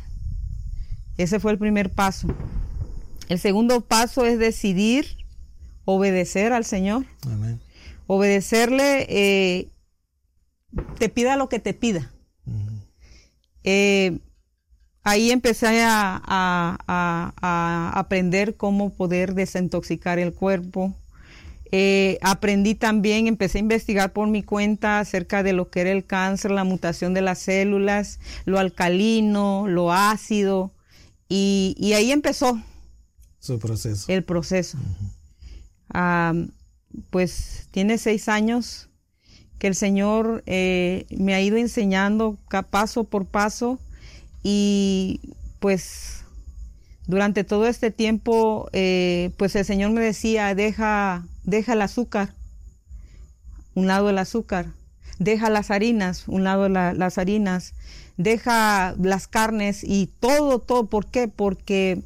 Ese 1.16 1.40
fue 1.40 1.52
el 1.52 1.58
primer 1.58 1.90
paso. 1.90 2.28
El 3.28 3.38
segundo 3.38 3.80
paso 3.80 4.24
es 4.24 4.38
decidir 4.38 5.16
obedecer 5.84 6.52
al 6.52 6.64
Señor. 6.64 7.06
Obedecerle, 8.06 9.06
eh, 9.08 9.68
te 10.98 11.08
pida 11.08 11.36
lo 11.36 11.48
que 11.48 11.58
te 11.58 11.74
pida 11.74 12.10
ahí 15.08 15.30
empecé 15.30 15.82
a, 15.84 16.78
aprender 17.94 18.56
cómo 18.56 18.90
poder 18.90 19.34
desintoxicar 19.34 20.18
el 20.18 20.32
cuerpo. 20.34 20.94
Eh, 21.70 22.18
aprendí 22.22 22.74
también, 22.74 23.26
empecé 23.26 23.58
a 23.58 23.60
investigar 23.60 24.12
por 24.12 24.28
mi 24.28 24.42
cuenta 24.42 25.00
acerca 25.00 25.42
de 25.42 25.52
lo 25.52 25.70
que 25.70 25.82
era 25.82 25.90
el 25.90 26.04
cáncer, 26.04 26.50
la 26.50 26.64
mutación 26.64 27.14
de 27.14 27.20
las 27.20 27.38
células, 27.38 28.20
lo 28.44 28.58
alcalino, 28.58 29.66
lo 29.68 29.92
ácido, 29.92 30.72
y, 31.28 31.92
ahí 31.94 32.10
empezó 32.10 32.58
su 33.38 33.58
proceso. 33.58 34.10
El 34.10 34.24
proceso. 34.24 34.78
pues 37.10 37.68
tiene 37.70 37.98
seis 37.98 38.28
años 38.28 38.88
que 39.58 39.66
el 39.66 39.74
Señor 39.74 40.42
eh, 40.46 41.06
me 41.10 41.34
ha 41.34 41.40
ido 41.40 41.56
enseñando 41.56 42.38
paso 42.70 43.04
por 43.04 43.26
paso 43.26 43.78
y 44.42 45.20
pues 45.58 46.24
durante 47.06 47.42
todo 47.42 47.66
este 47.66 47.90
tiempo, 47.90 48.68
eh, 48.72 49.30
pues 49.38 49.56
el 49.56 49.64
Señor 49.64 49.90
me 49.92 50.02
decía, 50.02 50.54
deja, 50.54 51.24
deja 51.48 51.72
el 51.72 51.80
azúcar, 51.80 52.34
un 53.74 53.86
lado 53.86 54.10
el 54.10 54.18
azúcar, 54.18 54.66
deja 55.18 55.48
las 55.48 55.70
harinas, 55.70 56.28
un 56.28 56.44
lado 56.44 56.68
las 56.68 57.16
harinas, 57.16 57.72
deja 58.18 58.94
las 59.00 59.28
carnes 59.28 59.82
y 59.82 60.10
todo, 60.20 60.58
todo, 60.58 60.86
¿por 60.90 61.06
qué? 61.06 61.26
Porque 61.26 62.02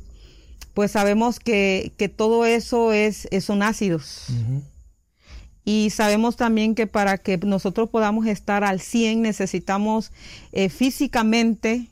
pues 0.75 0.93
sabemos 0.93 1.41
que, 1.41 1.93
todo 2.17 2.47
eso 2.47 2.93
es, 2.93 3.29
son 3.41 3.65
ácidos. 3.65 4.27
Y 5.65 5.91
sabemos 5.91 6.37
también 6.37 6.77
que 6.77 6.87
para 6.87 7.19
que 7.19 7.37
nosotros 7.39 7.89
podamos 7.91 8.27
estar 8.27 8.63
al 8.63 8.81
100 8.81 9.23
necesitamos 9.23 10.13
eh, 10.53 10.69
físicamente 10.69 11.89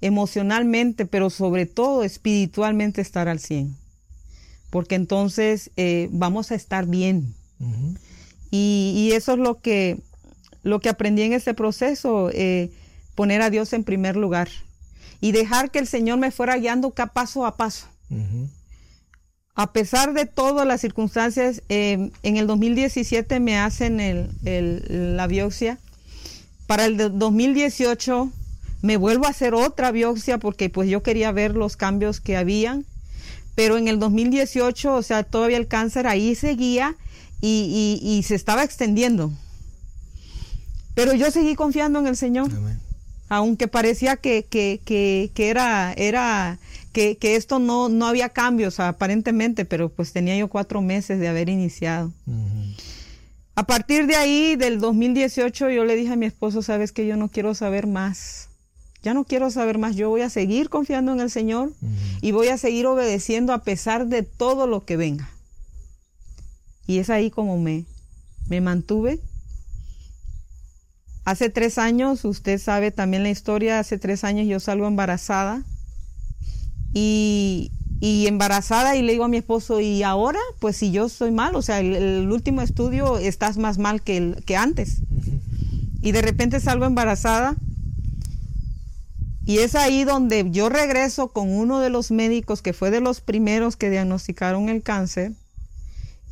emocionalmente, 0.00 1.06
pero 1.06 1.30
sobre 1.30 1.66
todo 1.66 2.02
espiritualmente 2.02 3.00
estar 3.00 3.28
al 3.28 3.38
100. 3.38 3.87
Porque 4.70 4.94
entonces 4.94 5.70
eh, 5.76 6.08
vamos 6.10 6.50
a 6.50 6.54
estar 6.54 6.86
bien. 6.86 7.34
y, 8.50 9.10
eso 9.14 9.32
es 9.32 9.38
lo 9.38 9.60
que, 9.60 9.98
lo 10.62 10.80
que 10.80 10.88
aprendí 10.88 11.22
en 11.22 11.32
ese 11.32 11.54
proceso, 11.54 12.30
eh, 12.32 12.70
poner 13.14 13.42
a 13.42 13.50
Dios 13.50 13.72
en 13.72 13.84
primer 13.84 14.16
lugar 14.16 14.48
y 15.20 15.32
dejar 15.32 15.70
que 15.70 15.78
el 15.78 15.86
Señor 15.86 16.18
me 16.18 16.30
fuera 16.30 16.56
guiando 16.56 16.90
paso 16.90 17.46
a 17.46 17.56
paso. 17.56 17.86
A 19.54 19.72
pesar 19.72 20.14
de 20.14 20.24
todas 20.24 20.66
las 20.66 20.80
circunstancias, 20.80 21.62
em, 21.68 22.12
en 22.22 22.36
el 22.36 22.46
2017 22.46 23.40
me 23.40 23.58
hacen 23.58 23.98
el, 23.98 25.16
la 25.16 25.26
biopsia. 25.26 25.78
Para 26.68 26.84
el 26.84 26.96
2018 26.96 28.30
me 28.82 28.96
vuelvo 28.96 29.26
a 29.26 29.30
hacer 29.30 29.54
otra 29.54 29.90
biopsia 29.90 30.38
porque 30.38 30.70
pues 30.70 30.88
yo 30.88 31.02
quería 31.02 31.32
ver 31.32 31.56
los 31.56 31.76
cambios 31.76 32.20
que 32.20 32.36
habían, 32.36 32.84
pero 33.58 33.76
en 33.76 33.88
el 33.88 33.98
2018, 33.98 34.94
o 34.94 35.02
sea, 35.02 35.24
todavía 35.24 35.56
el 35.56 35.66
cáncer 35.66 36.06
ahí 36.06 36.36
seguía 36.36 36.94
y, 37.40 38.22
se 38.24 38.36
estaba 38.36 38.62
extendiendo. 38.62 39.32
Pero 40.94 41.12
yo 41.12 41.28
seguí 41.32 41.56
confiando 41.56 41.98
en 41.98 42.06
el 42.06 42.16
Señor. 42.16 42.52
Aunque 43.28 43.66
parecía 43.66 44.14
que, 44.14 44.46
que, 44.48 44.80
que, 44.84 45.32
que 45.34 45.48
era, 45.48 45.92
era 45.94 46.60
que, 46.92 47.18
esto 47.20 47.58
no, 47.58 47.88
no 47.88 48.06
había 48.06 48.28
cambios 48.28 48.78
aparentemente, 48.78 49.64
pero 49.64 49.88
pues 49.88 50.12
tenía 50.12 50.36
yo 50.36 50.46
cuatro 50.46 50.80
meses 50.80 51.18
de 51.18 51.26
haber 51.26 51.48
iniciado. 51.48 52.12
A 53.56 53.66
partir 53.66 54.06
de 54.06 54.14
ahí, 54.14 54.54
del 54.54 54.78
2018, 54.78 55.70
yo 55.70 55.84
le 55.84 55.96
dije 55.96 56.12
a 56.12 56.16
mi 56.16 56.26
esposo, 56.26 56.62
sabes 56.62 56.92
que 56.92 57.08
yo 57.08 57.16
no 57.16 57.28
quiero 57.28 57.56
saber 57.56 57.88
más 57.88 58.50
ya 59.02 59.14
no 59.14 59.24
quiero 59.24 59.50
saber 59.50 59.78
más, 59.78 59.96
yo 59.96 60.10
voy 60.10 60.22
a 60.22 60.30
seguir 60.30 60.68
confiando 60.68 61.12
en 61.12 61.20
el 61.20 61.30
Señor 61.30 61.72
y 62.20 62.32
voy 62.32 62.48
a 62.48 62.58
seguir 62.58 62.86
obedeciendo 62.86 63.52
a 63.52 63.62
pesar 63.62 64.06
de 64.08 64.22
todo 64.22 64.66
lo 64.66 64.84
que 64.84 64.96
venga. 64.96 65.30
Y 66.86 66.98
es 66.98 67.10
ahí 67.10 67.30
como 67.30 67.58
me, 67.58 67.84
me 68.48 68.60
mantuve. 68.60 69.20
Hace 71.24 71.50
tres 71.50 71.78
años, 71.78 72.24
usted 72.24 72.58
sabe 72.58 72.90
también 72.90 73.22
la 73.22 73.30
historia, 73.30 73.78
hace 73.78 73.98
tres 73.98 74.24
años 74.24 74.46
yo 74.48 74.58
salgo 74.60 74.86
embarazada 74.86 75.62
y, 76.94 77.70
embarazada 78.00 78.96
y 78.96 79.02
le 79.02 79.12
digo 79.12 79.24
a 79.24 79.28
mi 79.28 79.36
esposo, 79.36 79.80
y 79.80 80.02
ahora, 80.02 80.40
pues 80.58 80.76
si 80.76 80.90
yo 80.90 81.06
estoy 81.06 81.30
mal, 81.30 81.54
o 81.54 81.62
sea, 81.62 81.80
el, 81.80 82.30
último 82.32 82.62
estudio 82.62 83.18
estás 83.18 83.58
más 83.58 83.78
mal 83.78 84.02
que, 84.02 84.16
el, 84.16 84.44
que 84.44 84.56
antes. 84.56 85.02
Y 86.00 86.12
de 86.12 86.22
repente 86.22 86.60
salgo 86.60 86.86
embarazada 86.86 87.56
y 89.48 89.60
es 89.60 89.74
ahí 89.74 90.04
donde 90.04 90.50
yo 90.50 90.68
regreso 90.68 91.28
con 91.28 91.50
uno 91.50 91.80
de 91.80 91.88
los 91.88 92.10
médicos 92.10 92.60
que 92.60 92.74
fue 92.74 92.90
de 92.90 93.00
los 93.00 93.22
primeros 93.22 93.76
que 93.76 93.88
diagnosticaron 93.88 94.68
el 94.68 94.82
cáncer. 94.82 95.32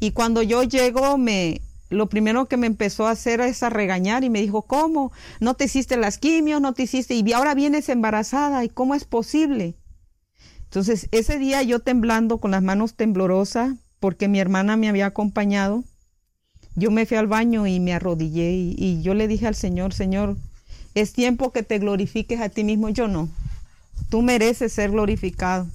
Y 0.00 0.10
cuando 0.10 0.42
yo 0.42 0.62
llego, 0.62 1.16
me, 1.16 1.62
lo 1.88 2.10
primero 2.10 2.44
que 2.44 2.58
me 2.58 2.66
empezó 2.66 3.06
a 3.06 3.12
hacer 3.12 3.40
es 3.40 3.62
a 3.62 3.70
regañar 3.70 4.22
y 4.22 4.28
me 4.28 4.42
dijo, 4.42 4.66
¿cómo? 4.66 5.12
No 5.40 5.54
te 5.54 5.64
hiciste 5.64 5.96
las 5.96 6.18
quimios, 6.18 6.60
no 6.60 6.74
te 6.74 6.82
hiciste, 6.82 7.14
y 7.14 7.32
ahora 7.32 7.54
vienes 7.54 7.88
embarazada, 7.88 8.62
¿y 8.66 8.68
cómo 8.68 8.94
es 8.94 9.04
posible? 9.04 9.76
Entonces, 10.64 11.08
ese 11.10 11.38
día 11.38 11.62
yo 11.62 11.80
temblando, 11.80 12.36
con 12.36 12.50
las 12.50 12.62
manos 12.62 12.96
temblorosas, 12.96 13.76
porque 13.98 14.28
mi 14.28 14.40
hermana 14.40 14.76
me 14.76 14.90
había 14.90 15.06
acompañado, 15.06 15.84
yo 16.74 16.90
me 16.90 17.06
fui 17.06 17.16
al 17.16 17.28
baño 17.28 17.66
y 17.66 17.80
me 17.80 17.94
arrodillé 17.94 18.50
y 18.52 19.00
yo 19.00 19.14
le 19.14 19.26
dije 19.26 19.46
al 19.46 19.54
Señor, 19.54 19.94
Señor, 19.94 20.36
es 20.96 21.12
tiempo 21.12 21.52
que 21.52 21.62
te 21.62 21.78
glorifiques 21.78 22.40
a 22.40 22.48
ti 22.48 22.64
mismo, 22.64 22.88
yo 22.88 23.06
no. 23.06 23.28
Tú 24.08 24.22
mereces 24.22 24.72
ser 24.72 24.92
glorificado. 24.92 25.66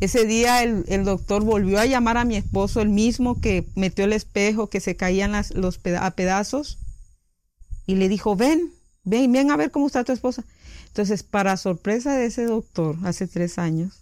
Ese 0.00 0.24
día 0.24 0.62
el, 0.62 1.04
doctor 1.04 1.44
volvió 1.44 1.78
a 1.78 1.84
llamar 1.84 2.16
a 2.16 2.24
mi 2.24 2.36
esposo, 2.36 2.80
el 2.80 2.88
mismo 2.88 3.42
que 3.42 3.66
metió 3.74 4.06
el 4.06 4.14
espejo, 4.14 4.70
que 4.70 4.80
se 4.80 4.96
caían 4.96 5.32
los 5.54 5.80
a 6.00 6.10
pedazos, 6.12 6.78
y 7.86 7.96
le 7.96 8.08
dijo, 8.08 8.36
ven, 8.36 8.72
ven, 9.04 9.30
ven 9.30 9.50
a 9.50 9.58
ver 9.58 9.70
cómo 9.70 9.86
está 9.86 10.02
tu 10.02 10.12
esposa. 10.12 10.42
Entonces, 10.86 11.22
para 11.22 11.58
sorpresa 11.58 12.16
de 12.16 12.24
ese 12.24 12.44
doctor, 12.44 12.96
hace 13.04 13.26
tres 13.26 13.58
años, 13.58 14.00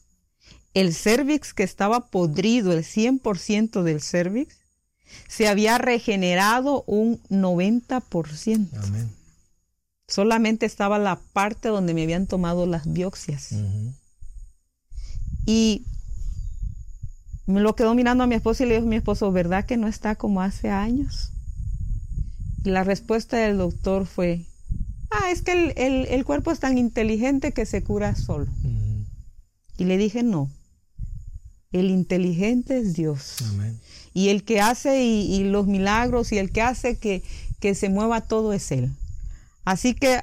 el 0.75 0.95
cervix 0.95 1.53
que 1.55 1.65
estaba 1.65 2.07
podrido, 2.07 2.73
el 2.73 2.85
100% 2.85 3.83
del 3.83 4.01
cervix, 4.01 4.62
se 5.29 5.49
había 5.49 5.79
regenerado 5.79 6.85
un 6.87 7.21
90%. 7.29 8.69
Amén. 8.83 9.11
Solamente 10.09 10.67
estaba 10.67 10.99
la 10.99 11.17
parte 11.33 11.69
donde 11.69 11.95
me 11.95 12.03
habían 12.03 12.27
tomado 12.27 12.67
las 12.67 12.91
biopsias. 12.93 13.53
Y 15.47 15.85
me 17.47 17.61
lo 17.61 17.75
quedó 17.75 17.95
mirando 17.95 18.25
a 18.25 18.27
mi 18.27 18.35
esposo 18.35 18.63
y 18.63 18.67
le 18.67 18.75
dijo 18.75 18.87
a 18.87 18.91
mi 18.91 18.97
esposo, 18.97 19.33
¿verdad 19.33 19.65
que 19.67 19.77
no 19.77 19.89
está 19.89 20.15
como 20.15 20.41
hace 20.43 20.71
años? 20.71 21.33
Y 22.65 22.71
la 22.71 22.85
respuesta 22.85 23.37
del 23.39 23.59
doctor 23.59 24.07
fue, 24.07 24.45
ah, 25.11 25.31
es 25.33 25.43
que 25.43 25.53
el, 25.53 25.73
el- 25.77 26.07
el 26.07 26.25
cuerpo 26.25 26.53
es 26.53 26.61
tan 26.61 26.79
inteligente 26.79 27.53
que 27.53 27.67
se 27.67 27.83
cura 27.83 28.15
solo. 28.15 28.47
Y 29.79 29.85
le 29.85 29.97
dije, 29.99 30.23
no, 30.23 30.51
el 31.73 31.91
inteligente 31.91 32.79
es 32.79 32.95
Dios. 32.95 33.37
Amén. 33.51 33.79
Y 34.15 34.29
el 34.29 34.45
que 34.45 34.61
hace 34.61 35.03
y, 35.05 35.35
y 35.35 35.45
los 35.45 35.67
milagros 35.67 36.33
y 36.33 36.39
el 36.39 36.51
que 36.53 36.63
hace 36.63 36.99
que, 36.99 37.23
que 37.61 37.75
se 37.75 37.89
mueva 37.89 38.21
todo 38.21 38.53
es 38.53 38.71
Él. 38.73 38.91
Así 39.65 39.95
que 39.95 40.23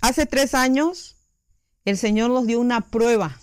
hace 0.00 0.26
tres 0.26 0.54
años 0.54 1.16
el 1.84 1.96
Señor 1.98 2.30
nos 2.30 2.46
dio 2.46 2.60
una 2.60 2.80
prueba 2.82 3.40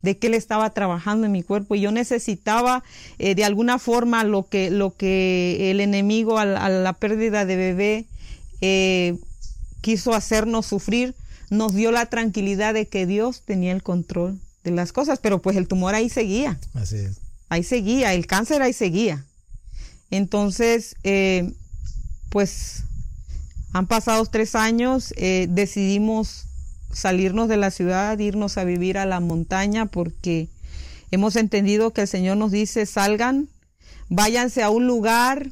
de 0.00 0.18
que 0.18 0.26
Él 0.28 0.34
estaba 0.34 0.70
trabajando 0.70 1.26
en 1.26 1.32
mi 1.32 1.42
cuerpo 1.42 1.74
y 1.74 1.80
yo 1.80 1.90
necesitaba 1.92 2.84
eh, 3.18 3.34
de 3.34 3.44
alguna 3.44 3.78
forma 3.78 4.22
lo 4.24 4.48
que, 4.48 4.70
lo 4.70 4.94
que 4.96 5.70
el 5.70 5.80
enemigo 5.80 6.38
a, 6.38 6.44
la- 6.44 6.64
a 6.64 6.68
la 6.68 6.92
pérdida 6.94 7.44
de 7.44 7.56
bebé 7.56 8.06
eh, 8.60 9.18
quiso 9.80 10.14
hacernos 10.14 10.66
sufrir, 10.66 11.14
nos 11.50 11.74
dio 11.74 11.90
la 11.92 12.06
tranquilidad 12.06 12.72
de 12.74 12.86
que 12.86 13.06
Dios 13.06 13.42
tenía 13.44 13.72
el 13.72 13.82
control 13.82 14.40
de 14.64 14.70
las 14.70 14.92
cosas, 14.92 15.20
pero 15.20 15.40
pues 15.40 15.56
el 15.56 15.68
tumor 15.68 15.94
ahí 15.94 16.08
seguía 16.08 16.58
Así 16.74 16.96
es. 16.96 17.20
ahí 17.48 17.62
seguía, 17.62 18.14
el 18.14 18.26
cáncer 18.26 18.62
ahí 18.62 18.72
seguía. 18.72 19.24
Entonces, 20.10 20.96
eh, 21.04 21.52
pues 22.30 22.84
han 23.72 23.86
pasado 23.86 24.24
tres 24.26 24.54
años, 24.54 25.12
eh, 25.16 25.46
decidimos 25.50 26.46
salirnos 26.92 27.48
de 27.48 27.56
la 27.56 27.70
ciudad, 27.70 28.18
irnos 28.18 28.56
a 28.56 28.64
vivir 28.64 28.98
a 28.98 29.06
la 29.06 29.20
montaña 29.20 29.86
porque 29.86 30.48
hemos 31.10 31.36
entendido 31.36 31.92
que 31.92 32.02
el 32.02 32.08
Señor 32.08 32.36
nos 32.36 32.52
dice, 32.52 32.86
salgan, 32.86 33.48
váyanse 34.08 34.62
a 34.62 34.70
un 34.70 34.86
lugar 34.86 35.50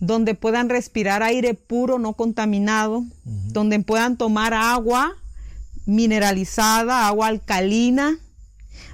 donde 0.00 0.34
puedan 0.34 0.68
respirar 0.68 1.22
aire 1.22 1.54
puro, 1.54 1.98
no 1.98 2.14
contaminado, 2.14 3.04
donde 3.24 3.78
puedan 3.80 4.16
tomar 4.16 4.54
agua 4.54 5.14
mineralizada, 5.86 7.06
agua 7.06 7.28
alcalina, 7.28 8.18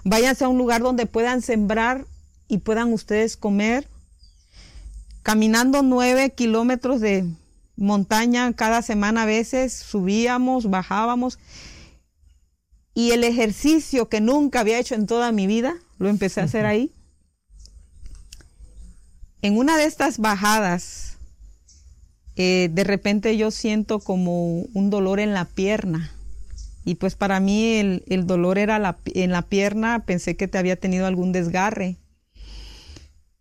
váyanse 0.05 0.45
a 0.45 0.49
un 0.49 0.59
lugar 0.59 0.83
donde 0.83 1.07
puedan 1.07 1.43
sembrar 1.43 2.07
y 2.49 2.59
puedan 2.59 2.93
ustedes 2.93 3.37
comer. 3.37 3.89
Caminando 5.23 5.83
nueve 5.83 6.31
kilómetros 6.31 7.01
de 7.01 7.25
montaña 7.77 8.53
cada 8.55 8.83
semana 8.83 9.23
a 9.23 9.27
veces, 9.27 9.73
subíamos, 9.73 10.71
bajábamos. 10.71 11.39
Y 12.95 13.11
el 13.11 13.25
ejercicio 13.25 14.09
que 14.09 14.21
nunca 14.21 14.61
había 14.61 14.79
hecho 14.79 14.95
en 14.95 15.07
toda 15.07 15.33
mi 15.33 15.47
vida, 15.47 15.75
lo 15.99 16.09
empecé 16.09 16.41
a 16.41 16.45
hacer 16.45 16.65
ahí. 16.65 16.93
En 19.43 19.59
una 19.59 19.77
de 19.77 19.85
estas 19.85 20.19
bajadas, 20.19 21.19
eh, 22.37 22.69
de 22.73 22.85
repente 22.85 23.37
yo 23.37 23.51
siento 23.51 24.01
como 24.01 24.63
un 24.75 24.91
dolor 24.91 25.21
en 25.21 25.35
la 25.35 25.45
pierna. 25.45 26.13
Y 26.87 26.95
pues 26.95 27.17
para 27.17 27.41
mí 27.41 27.75
el, 27.75 28.05
el 28.07 28.27
dolor 28.27 28.57
era 28.59 28.79
la- 28.79 28.97
en 29.07 29.33
la 29.33 29.43
pierna, 29.43 30.05
pensé 30.07 30.37
que 30.37 30.47
te 30.49 30.57
había 30.57 30.77
tenido 30.77 31.05
algún 31.07 31.33
desgarre. 31.33 31.97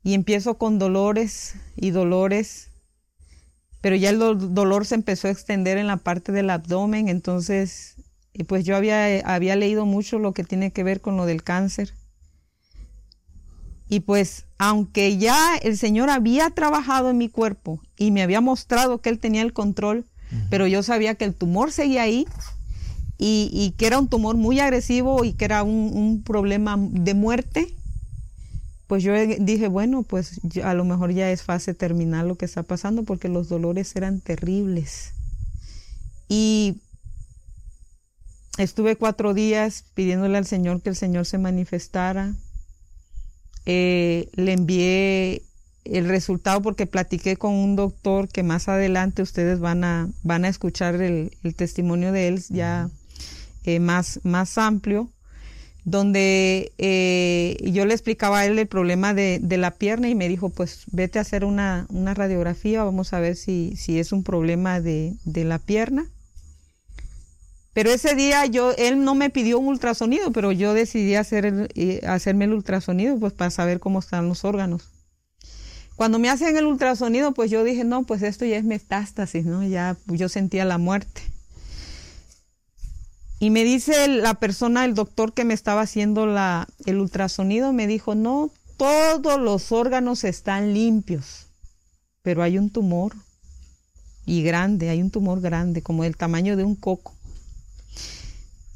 Y 0.03 0.15
empiezo 0.15 0.57
con 0.57 0.79
dolores 0.79 1.55
y 1.75 1.91
dolores, 1.91 2.69
pero 3.81 3.95
ya 3.95 4.09
el 4.09 4.17
do- 4.19 4.33
dolor 4.35 4.85
se 4.87 4.95
empezó 4.95 5.27
a 5.27 5.31
extender 5.31 5.77
en 5.77 5.85
la 5.87 5.97
parte 5.97 6.31
del 6.31 6.49
abdomen, 6.49 7.07
entonces 7.07 7.95
y 8.33 8.43
pues 8.43 8.65
yo 8.65 8.75
había, 8.75 9.19
había 9.21 9.55
leído 9.55 9.85
mucho 9.85 10.19
lo 10.19 10.33
que 10.33 10.43
tiene 10.43 10.71
que 10.71 10.83
ver 10.83 10.99
con 10.99 11.15
lo 11.15 11.25
del 11.25 11.41
cáncer. 11.43 11.93
Y 13.87 13.99
pues 14.01 14.45
aunque 14.57 15.17
ya 15.17 15.55
el 15.57 15.77
Señor 15.77 16.09
había 16.09 16.49
trabajado 16.49 17.11
en 17.11 17.17
mi 17.19 17.29
cuerpo 17.29 17.79
y 17.95 18.09
me 18.11 18.23
había 18.23 18.41
mostrado 18.41 18.99
que 19.01 19.09
Él 19.09 19.19
tenía 19.19 19.43
el 19.43 19.53
control, 19.53 20.05
pero 20.49 20.65
yo 20.67 20.81
sabía 20.81 21.13
que 21.15 21.25
el 21.25 21.35
tumor 21.35 21.71
seguía 21.71 22.01
ahí 22.01 22.25
y, 23.17 23.73
que 23.77 23.87
era 23.87 23.99
un 23.99 24.09
tumor 24.09 24.35
muy 24.35 24.59
agresivo 24.59 25.23
y 25.23 25.33
que 25.33 25.45
era 25.45 25.63
un, 25.63 26.23
problema 26.25 26.77
de 26.77 27.13
muerte, 27.13 27.73
pues 28.87 29.03
yo 29.03 29.13
dije, 29.39 29.67
bueno, 29.67 30.03
pues 30.03 30.41
a 30.63 30.73
lo 30.73 30.85
mejor 30.85 31.11
ya 31.11 31.31
es 31.31 31.43
fase 31.43 31.73
terminal 31.73 32.27
lo 32.27 32.35
que 32.35 32.45
está 32.45 32.63
pasando 32.63 33.03
porque 33.03 33.29
los 33.29 33.47
dolores 33.47 33.95
eran 33.95 34.19
terribles. 34.19 35.13
Y 36.27 36.81
estuve 38.57 38.95
cuatro 38.95 39.33
días 39.33 39.85
pidiéndole 39.93 40.37
al 40.37 40.45
Señor 40.45 40.81
que 40.81 40.89
el 40.89 40.95
Señor 40.95 41.25
se 41.25 41.37
manifestara. 41.37 42.35
Eh, 43.65 44.29
le 44.33 44.53
envié 44.53 45.41
el 45.85 46.07
resultado 46.07 46.61
porque 46.61 46.85
platiqué 46.85 47.37
con 47.37 47.53
un 47.53 47.75
doctor 47.75 48.27
que 48.27 48.43
más 48.43 48.67
adelante 48.67 49.21
ustedes 49.21 49.59
van 49.59 49.83
a, 49.83 50.09
van 50.23 50.45
a 50.45 50.49
escuchar 50.49 50.95
el, 50.95 51.31
el 51.43 51.55
testimonio 51.55 52.11
de 52.11 52.27
él 52.27 52.43
ya 52.49 52.89
eh, 53.65 53.79
más, 53.79 54.19
más 54.23 54.57
amplio, 54.57 55.09
donde 55.83 56.71
eh, 56.79 57.57
yo 57.71 57.85
le 57.85 57.93
explicaba 57.93 58.39
a 58.39 58.45
él 58.45 58.57
el 58.57 58.67
problema 58.67 59.13
de, 59.13 59.39
de 59.41 59.57
la 59.57 59.71
pierna 59.71 60.09
y 60.09 60.15
me 60.15 60.27
dijo, 60.27 60.49
pues 60.49 60.83
vete 60.91 61.19
a 61.19 61.21
hacer 61.21 61.45
una, 61.45 61.85
una 61.89 62.13
radiografía, 62.13 62.83
vamos 62.83 63.13
a 63.13 63.19
ver 63.19 63.35
si, 63.35 63.75
si 63.77 63.99
es 63.99 64.11
un 64.11 64.23
problema 64.23 64.81
de, 64.81 65.13
de 65.25 65.43
la 65.45 65.59
pierna. 65.59 66.05
Pero 67.73 67.91
ese 67.91 68.15
día 68.15 68.45
yo, 68.45 68.71
él 68.77 69.03
no 69.03 69.15
me 69.15 69.29
pidió 69.29 69.59
un 69.59 69.67
ultrasonido, 69.67 70.31
pero 70.31 70.51
yo 70.53 70.73
decidí 70.73 71.15
hacer 71.15 71.45
el- 71.45 71.69
eh, 71.75 72.01
hacerme 72.07 72.45
el 72.45 72.53
ultrasonido 72.53 73.19
pues 73.19 73.33
para 73.33 73.51
saber 73.51 73.79
cómo 73.79 73.99
están 73.99 74.29
los 74.29 74.45
órganos. 74.45 74.89
Cuando 75.95 76.17
me 76.19 76.29
hacen 76.29 76.55
el 76.57 76.65
ultrasonido, 76.65 77.33
pues 77.33 77.51
yo 77.51 77.63
dije, 77.63 77.83
no, 77.83 78.03
pues 78.03 78.21
esto 78.21 78.45
ya 78.45 78.57
es 78.57 78.63
metástasis, 78.63 79.45
¿no? 79.45 79.63
Ya 79.67 79.97
yo 80.07 80.29
sentía 80.29 80.65
la 80.65 80.77
muerte. 80.77 81.21
Y 83.39 83.49
me 83.49 83.63
dice 83.63 84.07
la 84.07 84.35
persona, 84.35 84.85
el 84.85 84.95
doctor 84.95 85.33
que 85.33 85.43
me 85.43 85.53
estaba 85.53 85.81
haciendo 85.81 86.25
el 86.85 86.99
ultrasonido, 86.99 87.73
me 87.73 87.87
dijo, 87.87 88.15
no, 88.15 88.49
todos 88.77 89.39
los 89.39 89.71
órganos 89.71 90.23
están 90.23 90.73
limpios, 90.73 91.47
pero 92.21 92.43
hay 92.43 92.57
un 92.57 92.69
tumor 92.69 93.13
y 94.25 94.41
grande, 94.41 94.89
hay 94.89 95.01
un 95.01 95.11
tumor 95.11 95.41
grande, 95.41 95.81
como 95.81 96.03
del 96.03 96.15
tamaño 96.15 96.55
de 96.55 96.63
un 96.63 96.75
coco. 96.75 97.13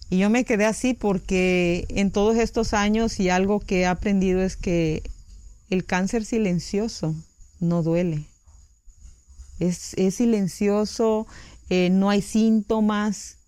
Y 0.09 0.17
yo 0.17 0.29
me 0.29 0.43
quedé 0.43 0.65
así 0.65 0.93
porque 0.93 1.85
en 1.89 2.11
todos 2.11 2.37
estos 2.37 2.73
años 2.73 3.19
y 3.19 3.29
algo 3.29 3.59
que 3.59 3.81
he 3.81 3.85
aprendido 3.85 4.41
es 4.41 4.55
que 4.55 5.03
el 5.69 5.85
cáncer 5.85 6.25
silencioso 6.25 7.15
no 7.59 7.83
duele. 7.83 8.25
Es, 9.59 9.93
es 9.95 10.15
silencioso, 10.15 11.27
eh, 11.69 11.89
no 11.91 12.09
hay 12.09 12.21
síntomas 12.21 13.38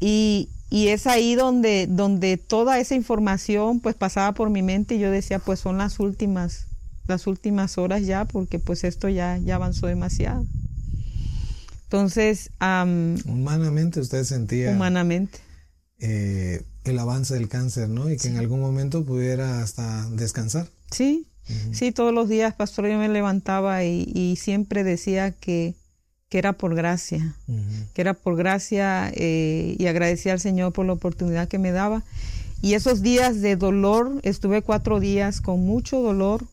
y, 0.00 0.48
y 0.70 0.88
es 0.88 1.06
ahí 1.06 1.34
donde, 1.34 1.86
donde 1.88 2.36
toda 2.36 2.78
esa 2.78 2.94
información 2.94 3.80
pues 3.80 3.94
pasaba 3.94 4.32
por 4.32 4.50
mi 4.50 4.62
mente 4.62 4.94
y 4.96 4.98
yo 4.98 5.10
decía 5.10 5.38
pues 5.38 5.60
son 5.60 5.78
las 5.78 5.98
últimas, 6.00 6.66
las 7.06 7.26
últimas 7.26 7.78
horas 7.78 8.04
ya 8.06 8.24
porque 8.26 8.58
pues 8.58 8.84
esto 8.84 9.08
ya, 9.08 9.38
ya 9.38 9.54
avanzó 9.56 9.86
demasiado. 9.86 10.44
Entonces, 11.84 12.50
am, 12.58 13.16
Humanamente 13.26 14.00
usted 14.00 14.24
sentía 14.24 14.70
humanamente. 14.72 15.38
eh, 16.00 16.62
el 16.84 16.98
avance 16.98 17.34
del 17.34 17.48
cáncer, 17.48 17.88
¿no? 17.88 18.10
Y 18.10 18.16
que 18.16 18.28
en 18.28 18.36
algún 18.38 18.60
momento 18.60 19.04
pudiera 19.04 19.62
hasta 19.62 20.08
descansar. 20.10 20.68
Sí, 20.90 21.26
sí, 21.72 21.92
todos 21.92 22.12
los 22.14 22.28
días, 22.28 22.54
pastor, 22.54 22.88
yo 22.88 22.98
me 22.98 23.08
levantaba 23.08 23.84
y, 23.84 24.10
y 24.14 24.36
siempre 24.36 24.84
decía 24.84 25.32
que, 25.32 25.74
que 26.28 26.38
era 26.38 26.52
por 26.52 26.74
gracia, 26.74 27.34
que 27.94 28.00
era 28.02 28.12
por 28.14 28.36
gracia 28.36 29.10
eh, 29.14 29.76
y 29.78 29.86
agradecía 29.86 30.32
al 30.32 30.40
Señor 30.40 30.72
por 30.72 30.84
la 30.86 30.92
oportunidad 30.92 31.48
que 31.48 31.58
me 31.58 31.72
daba. 31.72 32.02
Y 32.60 32.74
esos 32.74 33.02
días 33.02 33.40
de 33.40 33.56
dolor, 33.56 34.20
estuve 34.24 34.62
cuatro 34.62 35.00
días 35.00 35.40
con 35.40 35.64
mucho 35.64 36.00
dolor. 36.02 36.44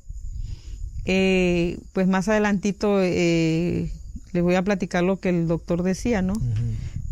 Eh, 1.05 1.77
pues 1.93 2.07
más 2.07 2.27
adelantito 2.27 2.97
eh, 3.01 3.91
les 4.33 4.43
voy 4.43 4.55
a 4.55 4.63
platicar 4.63 5.03
lo 5.03 5.19
que 5.19 5.29
el 5.29 5.47
doctor 5.47 5.83
decía, 5.83 6.21
¿no? 6.21 6.33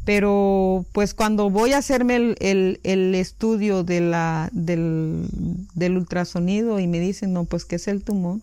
Pero 0.05 0.85
pues 0.91 1.13
cuando 1.13 1.49
voy 1.49 1.71
a 1.73 1.77
hacerme 1.77 2.15
el, 2.17 2.35
el- 2.39 2.79
el 2.83 3.15
estudio 3.15 3.83
de 3.83 4.01
la, 4.01 4.49
del, 4.51 5.27
del 5.75 5.97
ultrasonido 5.97 6.79
y 6.79 6.87
me 6.87 6.99
dicen, 6.99 7.31
no, 7.33 7.45
pues 7.45 7.63
que 7.65 7.75
es 7.77 7.87
el 7.87 8.03
tumor, 8.03 8.39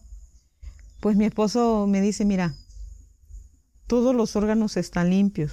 pues 1.01 1.17
mi 1.17 1.27
esposo 1.27 1.87
me 1.89 2.01
dice, 2.01 2.25
mira, 2.25 2.55
todos 3.91 4.15
los 4.15 4.37
órganos 4.37 4.77
están 4.77 5.11
limpios. 5.11 5.51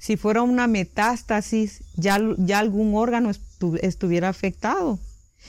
Si 0.00 0.16
fuera 0.16 0.42
una 0.42 0.66
metástasis, 0.66 1.82
ya, 1.94 2.18
ya 2.36 2.58
algún 2.58 2.96
órgano 2.96 3.30
estu- 3.30 3.78
estuviera 3.80 4.28
afectado. 4.28 4.98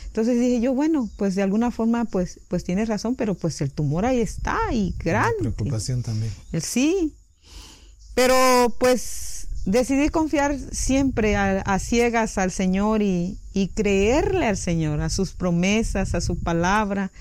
Entonces 0.05 0.39
dije 0.39 0.59
yo, 0.61 0.73
bueno, 0.75 1.09
pues 1.17 1.33
de 1.33 1.41
alguna 1.41 1.71
forma, 1.71 2.05
pues, 2.05 2.39
pues 2.47 2.63
tienes 2.63 2.89
razón, 2.89 3.15
pero 3.15 3.33
pues 3.33 3.59
el 3.61 3.71
tumor 3.71 4.05
ahí 4.05 4.21
está 4.21 4.59
y 4.71 4.93
grande. 5.03 5.35
preocupación 5.39 6.03
también. 6.03 6.31
Sí, 6.61 7.15
pero 8.13 8.71
pues 8.79 9.47
decidí 9.65 10.09
confiar 10.09 10.57
siempre 10.71 11.35
a, 11.35 11.79
ciegas 11.79 12.37
al 12.37 12.51
Señor 12.51 13.01
y, 13.01 13.39
y, 13.53 13.69
creerle 13.69 14.45
al 14.45 14.57
Señor, 14.57 15.01
a 15.01 15.09
sus 15.09 15.31
promesas, 15.33 16.13
a 16.13 16.21
su 16.21 16.37
palabra. 16.37 17.11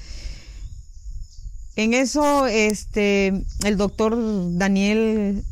En 1.77 1.93
eso, 1.93 2.47
este, 2.47 3.45
el 3.65 3.77
doctor 3.77 4.17
Daniel 4.57 5.43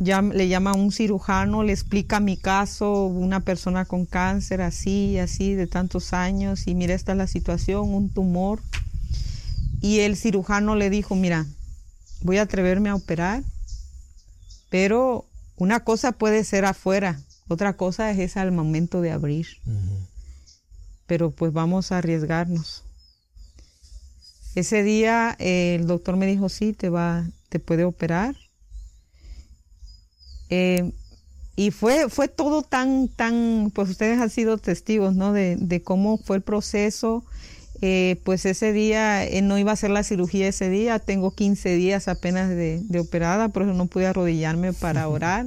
ya 0.00 0.22
le 0.22 0.48
llama 0.48 0.70
a 0.70 0.74
un 0.74 0.92
cirujano, 0.92 1.62
le 1.62 1.72
explica 1.72 2.20
mi 2.20 2.36
caso, 2.36 3.04
una 3.04 3.40
persona 3.40 3.84
con 3.84 4.06
cáncer 4.06 4.62
así, 4.62 5.18
así, 5.18 5.54
de 5.54 5.66
tantos 5.66 6.12
años, 6.12 6.66
y 6.66 6.74
mira, 6.74 6.94
esta 6.94 7.12
es 7.12 7.18
la 7.18 7.26
situación, 7.26 7.92
un 7.92 8.08
tumor. 8.08 8.60
Y 9.80 10.00
el 10.00 10.16
cirujano 10.16 10.74
le 10.74 10.88
dijo, 10.88 11.14
mira, 11.14 11.46
voy 12.22 12.38
a 12.38 12.42
atreverme 12.42 12.88
a 12.88 12.94
operar, 12.94 13.42
pero 14.70 15.26
una 15.56 15.80
cosa 15.80 16.12
puede 16.12 16.44
ser 16.44 16.64
afuera, 16.64 17.20
otra 17.48 17.76
cosa 17.76 18.10
es 18.10 18.36
al 18.36 18.52
momento 18.52 19.00
de 19.00 19.10
abrir. 19.10 19.46
Pero 21.06 21.30
pues 21.30 21.52
vamos 21.52 21.92
a 21.92 21.98
arriesgarnos. 21.98 22.84
Ese 24.54 24.82
día 24.82 25.36
eh, 25.38 25.76
el 25.78 25.86
doctor 25.86 26.16
me 26.16 26.26
dijo, 26.26 26.48
sí, 26.48 26.72
te 26.72 26.88
va, 26.88 27.28
te 27.48 27.58
puede 27.58 27.84
operar 27.84 28.34
eh, 30.50 30.92
y 31.56 31.70
fue, 31.72 32.08
fue 32.08 32.28
todo 32.28 32.62
tan, 32.62 33.08
tan, 33.08 33.72
pues 33.74 33.90
ustedes 33.90 34.20
han 34.20 34.30
sido 34.30 34.58
testigos, 34.58 35.16
¿no? 35.16 35.32
De, 35.32 35.82
cómo 35.84 36.18
fue 36.18 36.36
el 36.36 36.42
proceso. 36.42 37.24
Eh, 37.80 38.20
pues 38.24 38.44
ese 38.44 38.72
día 38.72 39.24
eh, 39.24 39.40
no 39.40 39.56
iba 39.56 39.70
a 39.70 39.74
hacer 39.74 39.90
la 39.90 40.02
cirugía 40.02 40.48
ese 40.48 40.68
día, 40.68 40.98
tengo 40.98 41.32
15 41.32 41.76
días 41.76 42.08
apenas 42.08 42.48
de, 42.48 42.84
operada, 42.98 43.50
por 43.50 43.62
eso 43.62 43.72
no 43.72 43.86
pude 43.86 44.06
arrodillarme 44.06 44.72
para 44.72 45.08
orar. 45.08 45.46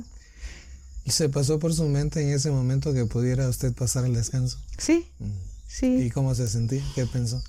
¿Y 1.04 1.12
se 1.12 1.28
pasó 1.28 1.60
por 1.60 1.74
su 1.74 1.84
mente 1.90 2.22
en 2.22 2.30
ese 2.30 2.52
momento 2.52 2.94
que 2.94 3.06
pudiera 3.06 3.50
usted 3.50 3.74
pasar 3.74 4.06
el 4.06 4.14
descanso? 4.14 4.60
Sí, 4.78 5.10
mm. 5.20 5.26
sí. 5.68 6.04
¿Y 6.06 6.10
cómo 6.10 6.34
se 6.36 6.48
sentía? 6.48 6.84
¿Qué 6.96 7.06
pensó? 7.06 7.44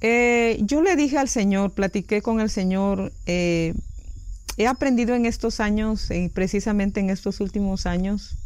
Yo 0.00 0.82
le 0.82 0.96
dije 0.96 1.18
al 1.18 1.28
Señor, 1.28 1.72
platiqué 1.72 2.22
con 2.22 2.40
el 2.40 2.50
Señor, 2.50 3.12
He 4.58 4.66
aprendido 4.66 5.14
en 5.14 5.26
estos 5.26 5.60
años, 5.60 6.08
precisamente 6.32 7.00
en 7.00 7.10
estos 7.10 7.40
últimos 7.40 7.84
años, 7.84 8.36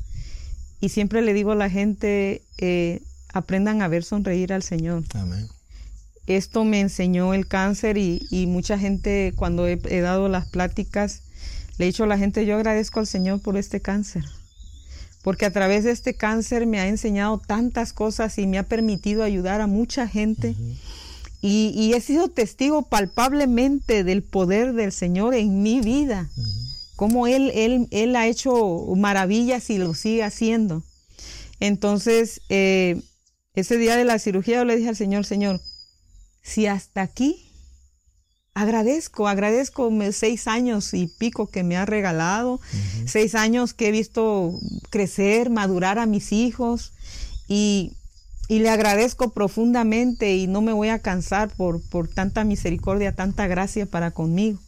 y 0.80 0.88
siempre 0.88 1.22
le 1.22 1.32
digo 1.34 1.52
a 1.52 1.56
la 1.56 1.70
gente, 1.70 2.42
eh, 2.58 3.00
aprendan 3.32 3.80
a 3.80 3.88
ver 3.88 4.02
sonreír 4.02 4.52
al 4.52 4.64
Señor. 4.64 5.04
Amén. 5.14 5.46
Esto 6.26 6.64
me 6.64 6.80
enseñó 6.80 7.32
el 7.32 7.46
cáncer 7.46 7.96
y, 7.96 8.46
mucha 8.48 8.78
gente 8.78 9.32
cuando 9.36 9.68
he, 9.68 10.00
dado 10.00 10.28
las 10.28 10.48
pláticas, 10.48 11.22
le 11.78 11.84
he 11.84 11.88
dicho 11.88 12.04
a 12.04 12.08
la 12.08 12.18
gente, 12.18 12.44
yo 12.44 12.56
agradezco 12.56 12.98
al 12.98 13.06
Señor 13.06 13.40
por 13.40 13.56
este 13.56 13.80
cáncer, 13.80 14.24
porque 15.22 15.46
a 15.46 15.52
través 15.52 15.84
de 15.84 15.92
este 15.92 16.14
cáncer 16.14 16.66
me 16.66 16.80
ha 16.80 16.88
enseñado 16.88 17.38
tantas 17.38 17.92
cosas 17.92 18.36
y 18.38 18.48
me 18.48 18.58
ha 18.58 18.64
permitido 18.64 19.22
ayudar 19.22 19.60
a 19.60 19.68
mucha 19.68 20.08
gente. 20.08 20.56
Y, 21.42 21.92
he 21.94 22.00
sido 22.00 22.28
testigo 22.28 22.82
palpablemente 22.82 24.04
del 24.04 24.22
poder 24.22 24.74
del 24.74 24.92
Señor 24.92 25.34
en 25.34 25.62
mi 25.62 25.80
vida. 25.80 26.28
Cómo 26.96 27.26
él, 27.26 27.50
él, 27.54 27.88
él, 27.90 28.14
ha 28.14 28.26
hecho 28.26 28.84
maravillas 28.94 29.70
y 29.70 29.78
lo 29.78 29.94
sigue 29.94 30.22
haciendo. 30.22 30.82
Entonces, 31.58 32.42
eh, 32.50 33.00
ese 33.54 33.78
día 33.78 33.96
de 33.96 34.04
la 34.04 34.18
cirugía 34.18 34.58
yo 34.58 34.64
le 34.64 34.76
dije 34.76 34.90
al 34.90 34.96
Señor, 34.96 35.24
Señor, 35.24 35.60
si 36.42 36.66
hasta 36.66 37.02
aquí 37.02 37.46
agradezco, 38.54 39.28
agradezco 39.28 39.90
seis 40.12 40.46
años 40.46 40.92
y 40.92 41.06
pico 41.06 41.50
que 41.50 41.62
me 41.62 41.76
ha 41.76 41.86
regalado, 41.86 42.60
seis 43.06 43.34
años 43.34 43.72
que 43.72 43.88
he 43.88 43.92
visto 43.92 44.58
crecer, 44.90 45.50
madurar 45.50 45.98
a 45.98 46.06
mis 46.06 46.32
hijos 46.32 46.92
y 47.48 47.96
y 48.50 48.58
le 48.58 48.68
agradezco 48.68 49.30
profundamente 49.30 50.34
y 50.34 50.48
no 50.48 50.60
me 50.60 50.72
voy 50.72 50.88
a 50.88 50.98
cansar 50.98 51.50
por, 51.56 51.80
por 51.80 52.08
tanta 52.08 52.42
misericordia, 52.42 53.14
tanta 53.14 53.46
gracia 53.46 53.86
para 53.86 54.10
conmigo. 54.10 54.58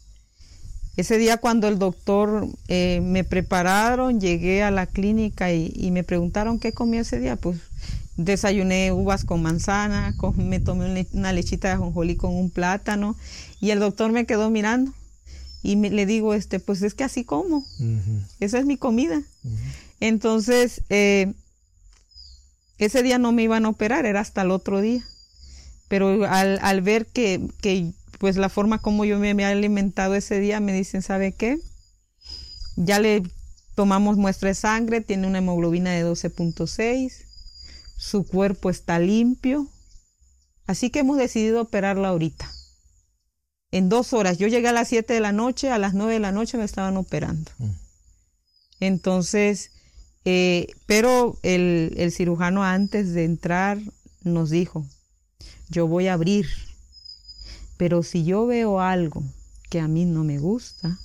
Ese 0.95 1.17
día 1.17 1.35
cuando 1.35 1.67
el 1.67 1.79
doctor 1.79 2.47
eh, 2.69 3.01
me 3.03 3.25
prepararon, 3.25 4.21
llegué 4.21 4.63
a 4.63 4.71
la 4.71 4.85
clínica 4.85 5.51
y, 5.51 5.91
me 5.91 6.05
preguntaron 6.05 6.59
qué 6.59 6.71
comí 6.71 6.97
ese 6.97 7.19
día. 7.19 7.35
Pues 7.35 7.57
desayuné 8.15 8.93
uvas 8.93 9.25
con 9.25 9.41
manzana, 9.41 10.15
me 10.37 10.61
tomé 10.61 11.05
una 11.11 11.33
lechita 11.33 11.67
de 11.67 11.73
ajonjolí 11.73 12.15
con 12.15 12.33
un 12.33 12.51
plátano 12.51 13.17
y 13.59 13.71
el 13.71 13.79
doctor 13.79 14.13
me 14.13 14.25
quedó 14.25 14.49
mirando 14.49 14.93
y 15.61 15.75
le 15.75 16.05
digo, 16.05 16.35
este, 16.35 16.61
pues 16.61 16.81
es 16.83 16.93
que 16.93 17.03
así 17.03 17.25
como, 17.25 17.65
esa 18.39 18.59
es 18.59 18.65
mi 18.65 18.77
comida. 18.77 19.21
Entonces, 19.99 20.83
eh, 20.89 21.33
ese 22.85 23.03
día 23.03 23.17
no 23.17 23.31
me 23.31 23.43
iban 23.43 23.65
a 23.65 23.69
operar, 23.69 24.05
era 24.05 24.19
hasta 24.19 24.41
el 24.41 24.51
otro 24.51 24.81
día. 24.81 25.03
Pero 25.87 26.25
al, 26.25 26.81
ver 26.81 27.05
que, 27.05 27.41
pues 28.19 28.37
la 28.37 28.49
forma 28.49 28.79
como 28.79 29.05
yo 29.05 29.19
me 29.19 29.31
había 29.31 29.49
alimentado 29.49 30.15
ese 30.15 30.39
día, 30.39 30.59
me 30.59 30.73
dicen, 30.73 31.01
¿sabe 31.01 31.33
qué? 31.33 31.59
Ya 32.75 32.99
le 32.99 33.23
tomamos 33.75 34.17
muestra 34.17 34.49
de 34.49 34.55
sangre, 34.55 35.01
tiene 35.01 35.27
una 35.27 35.39
hemoglobina 35.39 35.91
de 35.91 36.05
12.6, 36.05 37.25
su 37.97 38.25
cuerpo 38.25 38.69
está 38.69 38.99
limpio, 38.99 39.67
así 40.65 40.89
que 40.89 40.99
hemos 40.99 41.17
decidido 41.17 41.61
operarla 41.61 42.09
ahorita. 42.09 42.49
En 43.71 43.89
dos 43.89 44.13
horas, 44.13 44.37
yo 44.37 44.47
llegué 44.47 44.67
a 44.67 44.73
las 44.73 44.87
7 44.89 45.13
de 45.13 45.19
la 45.19 45.31
noche, 45.31 45.71
a 45.71 45.79
las 45.79 45.93
9 45.93 46.13
de 46.13 46.19
la 46.19 46.31
noche 46.31 46.57
me 46.57 46.63
estaban 46.63 46.95
operando. 46.97 47.51
Mm. 47.57 47.71
Entonces, 48.79 49.71
eh, 50.25 50.67
pero 50.85 51.37
el, 51.43 52.11
cirujano 52.11 52.63
antes 52.63 53.13
de 53.13 53.25
entrar 53.25 53.79
nos 54.23 54.49
dijo, 54.49 54.85
yo 55.69 55.87
voy 55.87 56.07
a 56.07 56.13
abrir, 56.13 56.47
pero 57.77 58.03
si 58.03 58.23
yo 58.23 58.45
veo 58.45 58.79
algo 58.79 59.23
que 59.69 59.79
a 59.79 59.87
mí 59.87 60.05
no 60.05 60.23
me 60.23 60.39
gusta, 60.39 60.97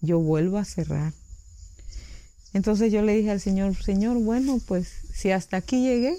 yo 0.00 0.18
vuelvo 0.20 0.58
a 0.58 0.64
cerrar. 0.64 1.12
Entonces 2.52 2.92
yo 2.92 3.02
le 3.02 3.16
dije 3.16 3.30
al 3.30 3.40
Señor, 3.40 3.76
Señor, 3.76 4.18
bueno, 4.18 4.58
pues 4.66 4.88
si 5.12 5.30
hasta 5.30 5.58
aquí 5.58 5.82
llegué, 5.82 6.16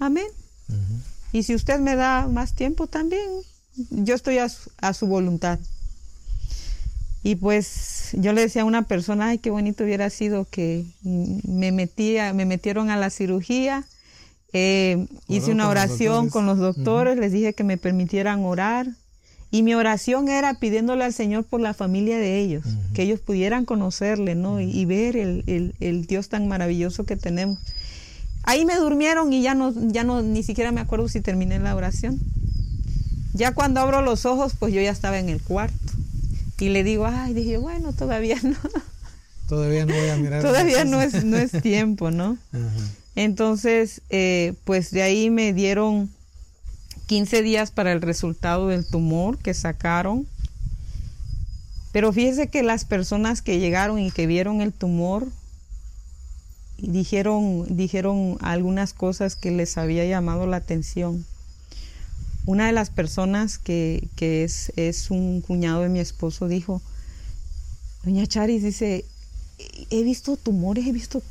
amén. 0.00 0.26
Y 1.32 1.44
si 1.44 1.54
usted 1.54 1.78
me 1.78 1.96
da 1.96 2.26
más 2.28 2.54
tiempo 2.54 2.86
también, 2.86 3.28
yo 3.90 4.14
estoy 4.14 4.38
a 4.38 4.94
su 4.94 5.06
voluntad. 5.06 5.58
Y 7.26 7.36
pues 7.36 8.10
yo 8.12 8.34
le 8.34 8.42
decía 8.42 8.62
a 8.62 8.66
una 8.66 8.82
persona, 8.82 9.28
ay, 9.28 9.38
qué 9.38 9.48
bonito 9.48 9.82
hubiera 9.82 10.10
sido 10.10 10.44
que 10.44 10.84
me 11.02 11.72
metía, 11.72 12.34
me 12.34 12.44
metieron 12.44 12.90
a 12.90 12.98
la 12.98 13.08
cirugía, 13.08 13.82
eh, 14.52 15.06
hice 15.26 15.50
una 15.50 15.70
oración 15.70 16.28
con 16.28 16.44
los 16.44 16.58
doctores, 16.58 17.16
les 17.16 17.32
dije 17.32 17.54
que 17.54 17.64
me 17.64 17.78
permitieran 17.78 18.44
orar. 18.44 18.88
Y 19.50 19.62
mi 19.62 19.74
oración 19.74 20.28
era 20.28 20.52
pidiéndole 20.54 21.04
al 21.04 21.14
Señor 21.14 21.44
por 21.44 21.62
la 21.62 21.72
familia 21.72 22.18
de 22.18 22.40
ellos, 22.40 22.66
que 22.92 23.04
ellos 23.04 23.20
pudieran 23.20 23.64
conocerle, 23.64 24.34
¿no? 24.34 24.60
Y, 24.60 24.84
ver 24.84 25.16
el, 25.16 25.74
el, 25.80 26.06
Dios 26.06 26.28
tan 26.28 26.46
maravilloso 26.46 27.04
que 27.04 27.16
tenemos. 27.16 27.58
Ahí 28.42 28.66
me 28.66 28.76
durmieron 28.76 29.32
y 29.32 29.40
ya 29.40 29.54
no, 29.54 29.72
ya 29.72 30.04
no, 30.04 30.20
ni 30.20 30.42
siquiera 30.42 30.72
me 30.72 30.80
acuerdo 30.80 31.08
si 31.08 31.22
terminé 31.22 31.58
la 31.58 31.74
oración. 31.74 32.20
Ya 33.32 33.54
cuando 33.54 33.80
abro 33.80 34.02
los 34.02 34.26
ojos, 34.26 34.54
pues 34.58 34.74
yo 34.74 34.82
ya 34.82 34.90
estaba 34.90 35.18
en 35.18 35.30
el 35.30 35.40
cuarto. 35.40 35.94
Y 36.58 36.68
le 36.68 36.84
digo, 36.84 37.06
ay, 37.06 37.34
dije, 37.34 37.58
bueno, 37.58 37.92
todavía 37.92 38.38
no. 38.42 38.56
Todavía 39.48 39.84
no 39.84 39.94
voy 39.94 40.08
a 40.08 40.16
mirar. 40.16 40.42
todavía 40.42 40.84
no 40.84 41.02
es, 41.02 41.24
no 41.24 41.36
es 41.36 41.52
tiempo, 41.62 42.10
¿no? 42.10 42.38
Entonces, 43.16 44.00
eh, 44.08 44.54
pues 44.64 44.90
de 44.90 45.02
ahí 45.02 45.30
me 45.30 45.52
dieron 45.52 46.10
15 47.06 47.42
días 47.42 47.70
para 47.70 47.92
el 47.92 48.00
resultado 48.00 48.68
del 48.68 48.86
tumor 48.86 49.38
que 49.38 49.52
sacaron. 49.52 50.26
Pero 51.92 52.12
fíjese 52.12 52.48
que 52.48 52.62
las 52.62 52.84
personas 52.84 53.42
que 53.42 53.58
llegaron 53.58 53.98
y 54.00 54.10
que 54.10 54.26
vieron 54.26 54.60
el 54.60 54.72
tumor 54.72 55.28
dijeron, 56.78 57.66
dijeron 57.68 58.36
algunas 58.40 58.94
cosas 58.94 59.36
que 59.36 59.50
les 59.50 59.78
había 59.78 60.04
llamado 60.04 60.46
la 60.46 60.56
atención 60.56 61.24
una 62.46 62.66
de 62.66 62.72
las 62.72 62.90
personas 62.90 63.58
que, 63.58 64.08
es, 64.18 64.72
es, 64.76 65.10
un 65.10 65.40
cuñado 65.40 65.82
de 65.82 65.88
mi 65.88 66.00
esposo 66.00 66.48
dijo, 66.48 66.82
doña 68.04 68.26
Charis 68.26 68.62
dice, 68.62 69.04
he 69.90 70.02
visto 70.02 70.36
tumores, 70.36 70.86
he 70.86 70.92
visto, 70.92 71.22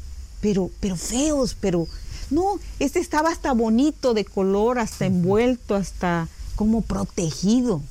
pero, 0.41 0.71
pero 0.79 0.95
feos, 0.95 1.55
pero 1.59 1.87
no, 2.29 2.59
este 2.79 2.99
estaba 2.99 3.29
hasta 3.29 3.53
bonito 3.53 4.13
de 4.13 4.25
color, 4.25 4.79
hasta 4.79 5.05
envuelto, 5.05 5.75
hasta 5.75 6.27
como 6.55 6.81
protegido. 6.81 7.81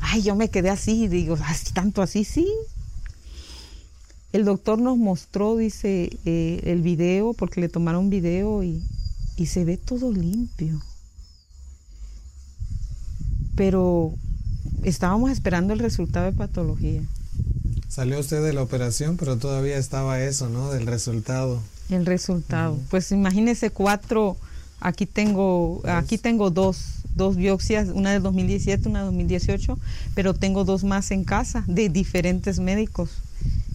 Ay, 0.00 0.22
yo 0.22 0.34
me 0.34 0.48
quedé 0.48 0.70
así, 0.70 1.08
digo, 1.08 1.36
tanto 1.74 2.02
así, 2.02 2.24
sí. 2.24 2.48
El 4.32 4.44
doctor 4.44 4.78
nos 4.78 4.98
mostró, 4.98 5.56
dice, 5.56 6.10
eh, 6.24 6.60
el 6.64 6.82
video, 6.82 7.32
porque 7.32 7.60
le 7.60 7.68
tomaron 7.68 8.10
video 8.10 8.62
y 8.62 8.82
y 9.38 9.46
se 9.46 9.64
ve 9.64 9.76
todo 9.76 10.12
limpio. 10.12 10.82
Pero 13.58 14.14
estábamos 14.84 15.32
esperando 15.32 15.72
el 15.72 15.80
resultado 15.80 16.26
de 16.26 16.32
patología. 16.32 17.02
Salió 17.88 18.20
usted 18.20 18.42
de 18.42 18.52
la 18.52 18.62
operación, 18.62 19.16
pero 19.16 19.36
todavía 19.36 19.76
estaba 19.76 20.20
eso, 20.20 20.48
¿no? 20.48 20.70
Del 20.70 20.86
resultado. 20.86 21.60
El 21.90 22.06
resultado. 22.06 22.78
Pues 22.88 23.10
imagínese 23.10 23.70
cuatro, 23.70 24.36
aquí 24.80 25.06
tengo, 25.06 25.82
aquí 25.86 26.18
tengo 26.18 26.50
dos, 26.50 27.02
dos 27.16 27.34
biopsias, 27.34 27.88
una 27.88 28.12
de 28.12 28.20
2017, 28.20 28.88
una 28.88 29.00
de 29.00 29.06
2018, 29.06 29.76
pero 30.14 30.34
tengo 30.34 30.64
dos 30.64 30.84
más 30.84 31.10
en 31.10 31.24
casa 31.24 31.64
de 31.66 31.88
diferentes 31.88 32.60
médicos. 32.60 33.10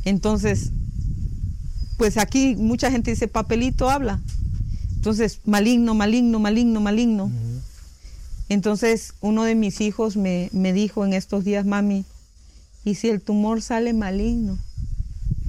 Entonces, 0.06 0.72
pues 1.98 2.18
aquí 2.18 2.56
mucha 2.56 2.90
gente 2.90 3.12
dice, 3.12 3.28
papelito 3.28 3.90
habla. 3.90 4.22
Entonces, 4.96 5.42
maligno, 5.44 5.94
maligno, 5.94 6.40
maligno, 6.40 6.80
maligno. 6.80 7.32
Entonces, 8.54 9.14
uno 9.22 9.44
de 9.44 9.56
mis 9.56 9.82
hijos 9.82 10.16
me, 10.16 10.50
me, 10.54 10.74
dijo 10.74 11.06
en 11.06 11.14
estos 11.14 11.44
días, 11.44 11.66
mami, 11.66 12.06
¿y 12.86 12.96
si 12.96 13.10
el 13.10 13.20
tumor 13.20 13.62
sale 13.62 13.94
maligno? 13.94 14.60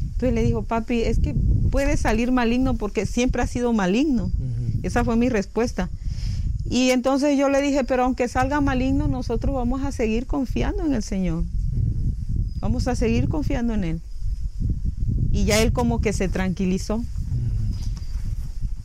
Entonces 0.02 0.32
le 0.32 0.42
dijo, 0.42 0.62
papi, 0.62 1.02
es 1.02 1.18
que 1.18 1.34
puede 1.70 1.96
salir 1.96 2.32
maligno 2.32 2.74
porque 2.74 3.04
siempre 3.04 3.42
ha 3.42 3.46
sido 3.46 3.72
maligno. 3.72 4.30
Esa 4.82 5.04
fue 5.04 5.16
mi 5.16 5.28
respuesta. 5.28 5.90
Y 6.70 6.90
entonces 6.90 7.36
yo 7.38 7.50
le 7.50 7.60
dije, 7.60 7.84
pero 7.84 8.04
aunque 8.04 8.26
salga 8.26 8.60
maligno, 8.60 9.06
nosotros 9.06 9.54
vamos 9.54 9.82
a 9.82 9.92
seguir 9.92 10.26
confiando 10.26 10.86
en 10.86 10.94
el 10.94 11.02
Señor. 11.02 11.44
Vamos 12.60 12.88
a 12.88 12.94
seguir 12.94 13.28
confiando 13.28 13.74
en 13.74 13.84
Él. 13.84 14.00
Y 15.30 15.44
ya 15.44 15.60
él 15.60 15.72
como 15.72 16.00
que 16.00 16.14
se 16.14 16.28
tranquilizó. 16.28 17.04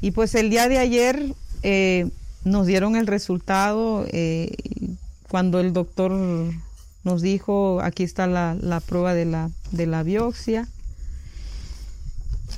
Y 0.01 0.11
pues 0.11 0.35
el 0.35 0.49
día 0.49 0.67
de 0.67 0.77
ayer 0.77 1.33
eh, 1.63 2.09
nos 2.43 2.65
dieron 2.65 2.95
el 2.95 3.07
resultado 3.07 4.05
eh, 4.11 4.55
cuando 5.29 5.59
el 5.59 5.73
doctor 5.73 6.11
nos 7.03 7.21
dijo, 7.21 7.81
aquí 7.81 8.03
está 8.03 8.27
la, 8.27 8.55
la 8.59 8.79
prueba 8.79 9.13
de 9.13 9.25
la, 9.25 9.49
de 9.71 9.85
la 9.85 10.03
biopsia. 10.03 10.67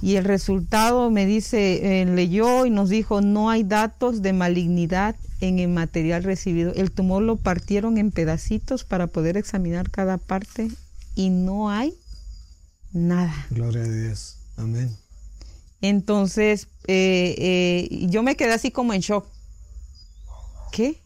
Y 0.01 0.15
el 0.15 0.23
resultado 0.23 1.11
me 1.11 1.25
dice, 1.25 2.01
eh, 2.01 2.05
leyó 2.05 2.65
y 2.65 2.69
nos 2.69 2.89
dijo, 2.89 3.21
no 3.21 3.49
hay 3.49 3.63
datos 3.63 4.21
de 4.21 4.33
malignidad 4.33 5.15
en 5.41 5.59
el 5.59 5.69
material 5.69 6.23
recibido. 6.23 6.73
El 6.73 6.91
tumor 6.91 7.21
lo 7.23 7.35
partieron 7.35 7.97
en 7.97 8.11
pedacitos 8.11 8.83
para 8.83 9.07
poder 9.07 9.37
examinar 9.37 9.91
cada 9.91 10.17
parte 10.17 10.71
y 11.15 11.29
no 11.29 11.69
hay 11.69 11.93
nada. 12.93 13.33
Gloria 13.49 13.83
a 13.83 13.87
Dios. 13.87 14.37
Amén. 14.57 14.95
Entonces, 15.81 16.67
eh, 16.87 17.35
eh, 17.37 18.07
yo 18.07 18.23
me 18.23 18.35
quedé 18.35 18.53
así 18.53 18.71
como 18.71 18.93
en 18.93 19.01
shock. 19.01 19.27
¿Qué? 20.71 21.01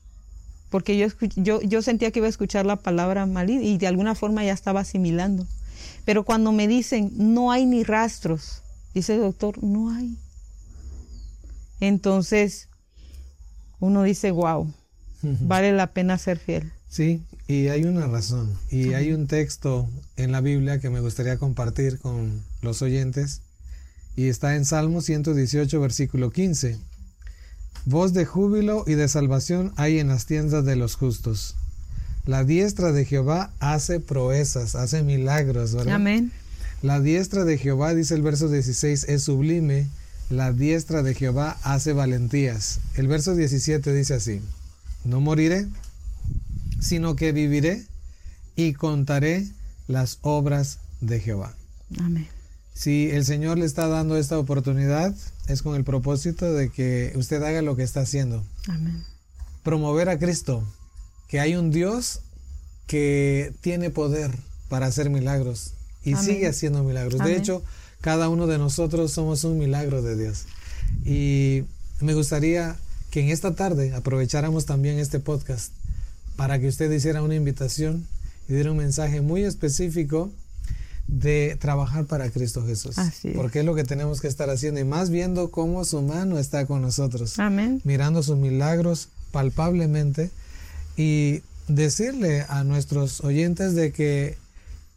Porque 0.70 0.98
yo, 0.98 1.08
yo, 1.36 1.62
yo 1.62 1.82
sentía 1.82 2.12
que 2.12 2.20
iba 2.20 2.28
a 2.28 2.30
escuchar 2.30 2.66
la 2.66 2.76
palabra 2.76 3.26
maligna 3.26 3.64
y 3.64 3.78
de 3.78 3.88
alguna 3.88 4.16
forma 4.16 4.44
ya 4.44 4.54
estaba 4.54 4.82
asimilando. 4.82 5.46
Pero 6.06 6.24
cuando 6.24 6.52
me 6.52 6.68
dicen, 6.68 7.12
no 7.16 7.52
hay 7.52 7.66
ni 7.66 7.84
rastros, 7.84 8.62
dice 8.94 9.16
el 9.16 9.22
doctor, 9.22 9.64
no 9.64 9.92
hay. 9.92 10.18
Entonces, 11.80 12.70
uno 13.80 14.04
dice, 14.04 14.32
wow, 14.32 14.72
vale 15.22 15.72
la 15.74 15.88
pena 15.88 16.18
ser 16.18 16.40
fiel. 16.40 16.72
Sí, 16.90 17.22
y 17.48 17.68
hay 17.68 17.84
una 17.84 18.08
razón. 18.08 18.58
Y 18.72 18.94
hay 18.94 19.12
un 19.12 19.28
texto 19.28 19.90
en 20.16 20.32
la 20.32 20.42
Biblia 20.42 20.80
que 20.80 20.90
me 20.90 21.02
gustaría 21.02 21.38
compartir 21.38 22.00
con 22.00 22.42
los 22.62 22.82
oyentes. 22.82 23.42
Y 24.16 24.30
está 24.30 24.56
en 24.56 24.64
Salmo 24.64 25.02
118, 25.02 25.80
versículo 25.82 26.32
15. 26.32 26.78
Voz 27.86 28.14
de 28.14 28.26
júbilo 28.26 28.84
y 28.88 28.96
de 28.96 29.08
salvación 29.08 29.72
hay 29.76 30.00
en 30.00 30.08
las 30.08 30.26
tiendas 30.26 30.66
de 30.66 30.76
los 30.76 30.96
justos. 30.96 31.56
La 32.26 32.44
diestra 32.44 32.92
de 32.92 33.06
Jehová 33.06 33.52
hace 33.60 34.00
proezas, 34.00 34.74
hace 34.74 35.04
milagros, 35.04 35.76
¿verdad? 35.76 35.96
Amén. 35.96 36.32
La 36.82 37.00
diestra 37.00 37.46
de 37.46 37.60
Jehová, 37.60 37.94
dice 37.94 38.16
el 38.16 38.24
verso 38.24 38.50
16, 38.50 39.06
es 39.08 39.24
sublime. 39.24 39.88
La 40.32 40.52
diestra 40.52 41.04
de 41.04 41.14
Jehová 41.14 41.58
hace 41.62 41.94
valentías. 41.94 42.80
El 42.96 43.08
verso 43.08 43.36
17 43.36 43.94
dice 43.94 44.16
así, 44.16 44.42
no 45.04 45.22
moriré, 45.22 45.68
sino 46.80 47.16
que 47.16 47.32
viviré 47.32 47.86
y 48.56 48.74
contaré 48.74 49.48
las 49.88 50.18
obras 50.22 50.80
de 51.02 51.20
Jehová. 51.20 51.56
Amén. 52.00 52.28
Si 52.76 53.10
el 53.10 53.24
Señor 53.24 53.58
le 53.58 53.66
está 53.66 53.88
dando 53.88 54.18
esta 54.18 54.38
oportunidad, 54.38 55.16
es 55.48 55.62
con 55.62 55.76
el 55.76 55.86
propósito 55.86 56.52
de 56.54 56.70
que 56.70 57.14
usted 57.16 57.42
haga 57.42 57.62
lo 57.62 57.78
que 57.78 57.84
está 57.84 58.02
haciendo. 58.02 58.44
Amén. 58.68 59.02
Promover 59.64 60.10
a 60.10 60.20
Cristo, 60.20 60.62
que 61.30 61.40
hay 61.40 61.56
un 61.56 61.72
Dios 61.72 62.20
que 62.86 63.54
tiene 63.62 63.90
poder 63.90 64.32
para 64.68 64.88
hacer 64.88 65.10
milagros 65.10 65.72
y 66.04 66.14
Amén. 66.14 66.26
sigue 66.26 66.48
haciendo 66.48 66.84
milagros. 66.84 67.24
De 67.24 67.38
hecho, 67.38 67.64
cada 68.02 68.28
uno 68.28 68.46
de 68.46 68.58
nosotros 68.58 69.12
somos 69.12 69.46
un 69.46 69.58
milagro 69.58 70.02
de 70.02 70.18
Dios. 70.18 70.44
Y 71.06 71.64
me 72.02 72.14
gustaría 72.14 72.76
que 73.10 73.22
en 73.22 73.30
esta 73.30 73.56
tarde 73.56 73.94
aprovecháramos 73.94 74.66
también 74.66 75.00
este 75.00 75.22
podcast 75.22 75.72
para 76.36 76.60
que 76.60 76.68
usted 76.68 76.92
hiciera 76.92 77.24
una 77.24 77.36
invitación 77.36 78.06
y 78.50 78.54
diera 78.54 78.72
un 78.72 78.78
mensaje 78.78 79.22
muy 79.22 79.44
específico 79.44 80.30
de 81.08 81.58
trabajar 81.60 82.06
para 82.06 82.30
Cristo 82.30 82.66
Jesús. 82.66 82.98
Así 82.98 83.30
es. 83.30 83.36
Porque 83.36 83.60
es 83.60 83.66
lo 83.66 83.76
que 83.76 83.84
tenemos 83.84 84.22
que 84.22 84.28
estar 84.28 84.50
haciendo 84.50 84.80
y 84.80 84.84
más 84.84 85.10
viendo 85.10 85.52
cómo 85.52 85.86
su 85.86 86.02
mano 86.02 86.40
está 86.40 86.66
con 86.66 86.82
nosotros, 86.82 87.38
Amén. 87.40 87.82
mirando 87.84 88.24
sus 88.24 88.38
milagros 88.38 89.10
palpablemente 89.32 90.32
y 90.98 91.42
decirle 91.68 92.46
a 92.50 92.64
nuestros 92.64 93.22
oyentes 93.24 93.76
de 93.76 93.92
que 93.92 94.38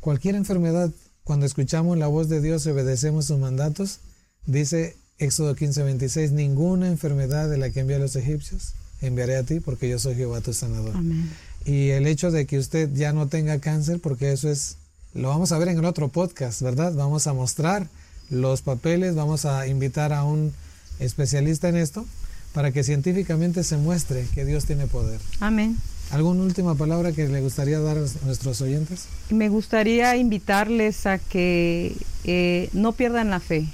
cualquier 0.01 0.35
enfermedad, 0.35 0.91
cuando 1.25 1.47
escuchamos 1.47 1.99
la 1.99 2.07
voz 2.07 2.29
de 2.29 2.41
Dios 2.41 2.65
y 2.67 2.71
obedecemos 2.71 3.27
sus 3.27 3.39
mandatos, 3.39 4.01
dice 4.47 4.97
Éxodo 5.19 5.55
15, 5.55 5.83
26, 5.83 6.33
ninguna 6.33 6.89
enfermedad 6.89 7.51
de 7.51 7.59
la 7.59 7.71
que 7.71 7.81
envié 7.81 7.97
a 7.97 8.01
los 8.01 8.17
egipcios 8.17 8.75
enviaré 9.01 9.37
a 9.37 9.43
ti 9.43 9.61
porque 9.61 9.89
yo 9.89 9.99
soy 9.99 10.15
Jehová 10.15 10.41
tu 10.41 10.53
sanador. 10.53 10.97
Amén. 10.97 11.31
Y 11.65 11.91
el 11.91 12.07
hecho 12.07 12.31
de 12.31 12.47
que 12.47 12.59
usted 12.59 12.91
ya 12.95 13.13
no 13.13 13.29
tenga 13.29 13.59
cáncer, 13.61 14.01
porque 14.01 14.33
eso 14.33 14.51
es, 14.51 14.77
lo 15.19 15.29
vamos 15.29 15.51
a 15.53 15.59
ver 15.59 15.69
en 15.69 15.79
el 15.79 15.85
otro 15.85 16.09
podcast, 16.09 16.63
¿verdad? 16.63 16.93
Vamos 16.95 17.27
a 17.27 17.33
mostrar 17.33 17.87
los 18.31 18.63
papeles, 18.63 19.17
vamos 19.17 19.47
a 19.47 19.67
invitar 19.67 20.13
a 20.13 20.23
un 20.23 20.53
especialista 21.01 21.69
en 21.69 21.77
esto 21.77 22.07
para 22.53 22.71
que 22.71 22.85
científicamente 22.85 23.65
se 23.65 23.77
muestre 23.77 24.27
que 24.33 24.45
Dios 24.45 24.65
tiene 24.65 24.87
poder. 24.87 25.21
Amén. 25.41 25.77
¿Alguna 26.11 26.43
última 26.45 26.75
palabra 26.75 27.13
que 27.13 27.29
le 27.29 27.41
gustaría 27.41 27.81
dar 27.81 27.99
a 27.99 28.25
nuestros 28.25 28.61
oyentes? 28.61 29.07
Me 29.31 29.49
gustaría 29.49 30.17
invitarles 30.17 31.05
a 31.07 31.19
que 31.19 31.97
eh, 32.25 32.71
no 32.73 32.93
pierdan 32.93 33.31
la 33.31 33.41
fe. 33.41 33.67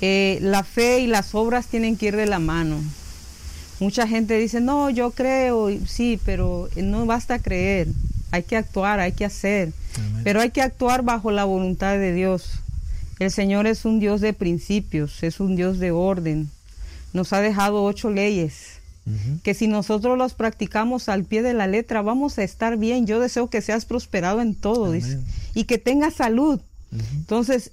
Eh, 0.00 0.38
la 0.42 0.64
fe 0.64 1.00
y 1.00 1.06
las 1.06 1.34
obras 1.34 1.66
tienen 1.66 1.96
que 1.96 2.06
ir 2.06 2.16
de 2.16 2.26
la 2.26 2.38
mano. 2.38 2.80
Mucha 3.78 4.08
gente 4.08 4.38
dice, 4.38 4.60
no, 4.60 4.90
yo 4.90 5.12
creo, 5.12 5.68
sí, 5.86 6.20
pero 6.24 6.68
no 6.76 7.06
basta 7.06 7.38
creer, 7.38 7.88
hay 8.30 8.42
que 8.42 8.56
actuar, 8.56 9.00
hay 9.00 9.12
que 9.12 9.24
hacer, 9.24 9.72
Amén. 9.96 10.20
pero 10.24 10.40
hay 10.40 10.50
que 10.50 10.62
actuar 10.62 11.02
bajo 11.02 11.30
la 11.30 11.44
voluntad 11.44 11.92
de 11.98 12.12
Dios. 12.12 12.60
El 13.18 13.30
Señor 13.30 13.66
es 13.66 13.84
un 13.84 14.00
Dios 14.00 14.20
de 14.20 14.32
principios, 14.32 15.22
es 15.22 15.40
un 15.40 15.56
Dios 15.56 15.78
de 15.78 15.90
orden. 15.90 16.48
Nos 17.12 17.32
ha 17.32 17.40
dejado 17.40 17.82
ocho 17.84 18.10
leyes 18.10 18.80
que 19.42 19.54
si 19.54 19.66
nosotros 19.66 20.16
los 20.16 20.34
practicamos 20.34 21.08
al 21.08 21.24
pie 21.24 21.42
de 21.42 21.52
la 21.52 21.66
letra, 21.66 22.00
vamos 22.00 22.38
a 22.38 22.44
estar 22.44 22.76
bien. 22.76 23.06
Yo 23.06 23.18
deseo 23.18 23.50
que 23.50 23.60
seas 23.60 23.84
prosperado 23.84 24.40
en 24.40 24.54
todo, 24.54 24.92
dice, 24.92 25.18
y 25.52 25.64
que 25.64 25.78
tengas 25.78 26.14
salud. 26.14 26.60
Entonces, 27.16 27.72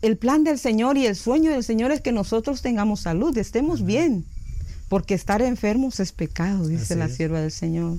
el 0.00 0.16
plan 0.16 0.42
del 0.42 0.58
Señor 0.58 0.96
y 0.96 1.04
el 1.06 1.16
sueño 1.16 1.50
del 1.50 1.64
Señor 1.64 1.90
es 1.92 2.00
que 2.00 2.12
nosotros 2.12 2.62
tengamos 2.62 3.00
salud, 3.00 3.36
estemos 3.36 3.84
bien, 3.84 4.24
porque 4.88 5.12
estar 5.14 5.42
enfermos 5.42 6.00
es 6.00 6.12
pecado, 6.12 6.66
dice 6.66 6.84
Así 6.84 6.94
la 6.94 7.04
es. 7.06 7.16
sierva 7.16 7.40
del 7.40 7.52
Señor. 7.52 7.98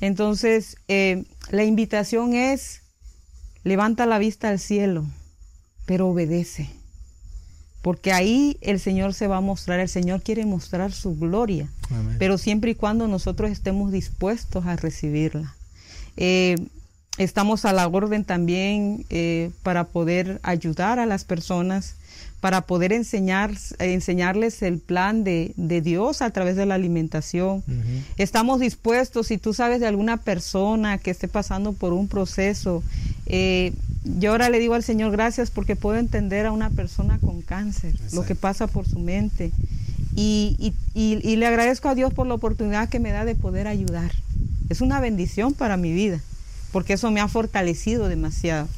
Entonces, 0.00 0.76
eh, 0.88 1.24
la 1.50 1.64
invitación 1.64 2.34
es, 2.34 2.82
levanta 3.64 4.06
la 4.06 4.18
vista 4.18 4.48
al 4.48 4.58
cielo, 4.58 5.06
pero 5.86 6.08
obedece, 6.08 6.70
porque 7.82 8.12
ahí 8.12 8.56
el 8.60 8.80
Señor 8.80 9.14
se 9.14 9.26
va 9.26 9.38
a 9.38 9.42
mostrar, 9.42 9.80
el 9.80 9.88
Señor 9.88 10.22
quiere 10.22 10.46
mostrar 10.46 10.92
su 10.92 11.16
gloria 11.16 11.68
Amén. 11.90 12.16
pero 12.18 12.38
siempre 12.38 12.72
y 12.72 12.74
cuando 12.74 13.08
nosotros 13.08 13.50
estemos 13.50 13.92
dispuestos 13.92 14.66
a 14.66 14.76
recibirla. 14.76 15.54
Eh, 16.16 16.56
estamos 17.18 17.64
a 17.64 17.72
la 17.72 17.86
orden 17.86 18.24
también 18.24 19.04
eh, 19.10 19.50
para 19.62 19.84
poder 19.84 20.40
ayudar 20.42 20.98
a 20.98 21.06
las 21.06 21.24
personas, 21.24 21.96
para 22.40 22.62
poder 22.62 22.92
enseñar, 22.92 23.52
enseñarles 23.78 24.62
el 24.62 24.78
plan 24.78 25.24
de, 25.24 25.52
de 25.56 25.82
Dios 25.82 26.22
a 26.22 26.30
través 26.30 26.56
de 26.56 26.64
la 26.64 26.74
alimentación. 26.74 27.62
Estamos 28.16 28.60
dispuestos, 28.60 29.26
si 29.26 29.36
tú 29.36 29.52
sabes 29.52 29.80
de 29.80 29.86
alguna 29.86 30.16
persona 30.16 30.98
que 30.98 31.10
esté 31.10 31.28
pasando 31.28 31.74
por 31.74 31.92
un 31.92 32.08
proceso, 32.08 32.82
eh, 33.26 33.72
yo 34.04 34.32
ahora 34.32 34.48
le 34.48 34.58
digo 34.58 34.74
al 34.74 34.82
Señor 34.82 35.12
gracias 35.12 35.50
porque 35.50 35.76
puedo 35.76 35.98
entender 35.98 36.46
a 36.46 36.52
una 36.52 36.70
persona 36.70 37.18
con 37.18 37.42
cáncer, 37.42 37.94
lo 38.12 38.24
que 38.24 38.34
pasa 38.34 38.66
por 38.66 38.88
su 38.88 38.98
mente. 38.98 39.52
Y, 40.16 40.74
y, 40.94 41.36
le 41.36 41.46
agradezco 41.46 41.88
a 41.88 41.94
Dios 41.94 42.12
por 42.12 42.26
la 42.26 42.34
oportunidad 42.34 42.88
que 42.88 42.98
me 42.98 43.10
da 43.10 43.24
de 43.24 43.34
poder 43.34 43.68
ayudar. 43.68 44.10
Es 44.68 44.80
una 44.80 45.00
bendición 45.00 45.54
para 45.54 45.76
mi 45.76 45.92
vida, 45.92 46.20
porque 46.72 46.94
eso 46.94 47.10
me 47.10 47.20
ha 47.20 47.28
fortalecido 47.28 48.08
demasiado. 48.08 48.68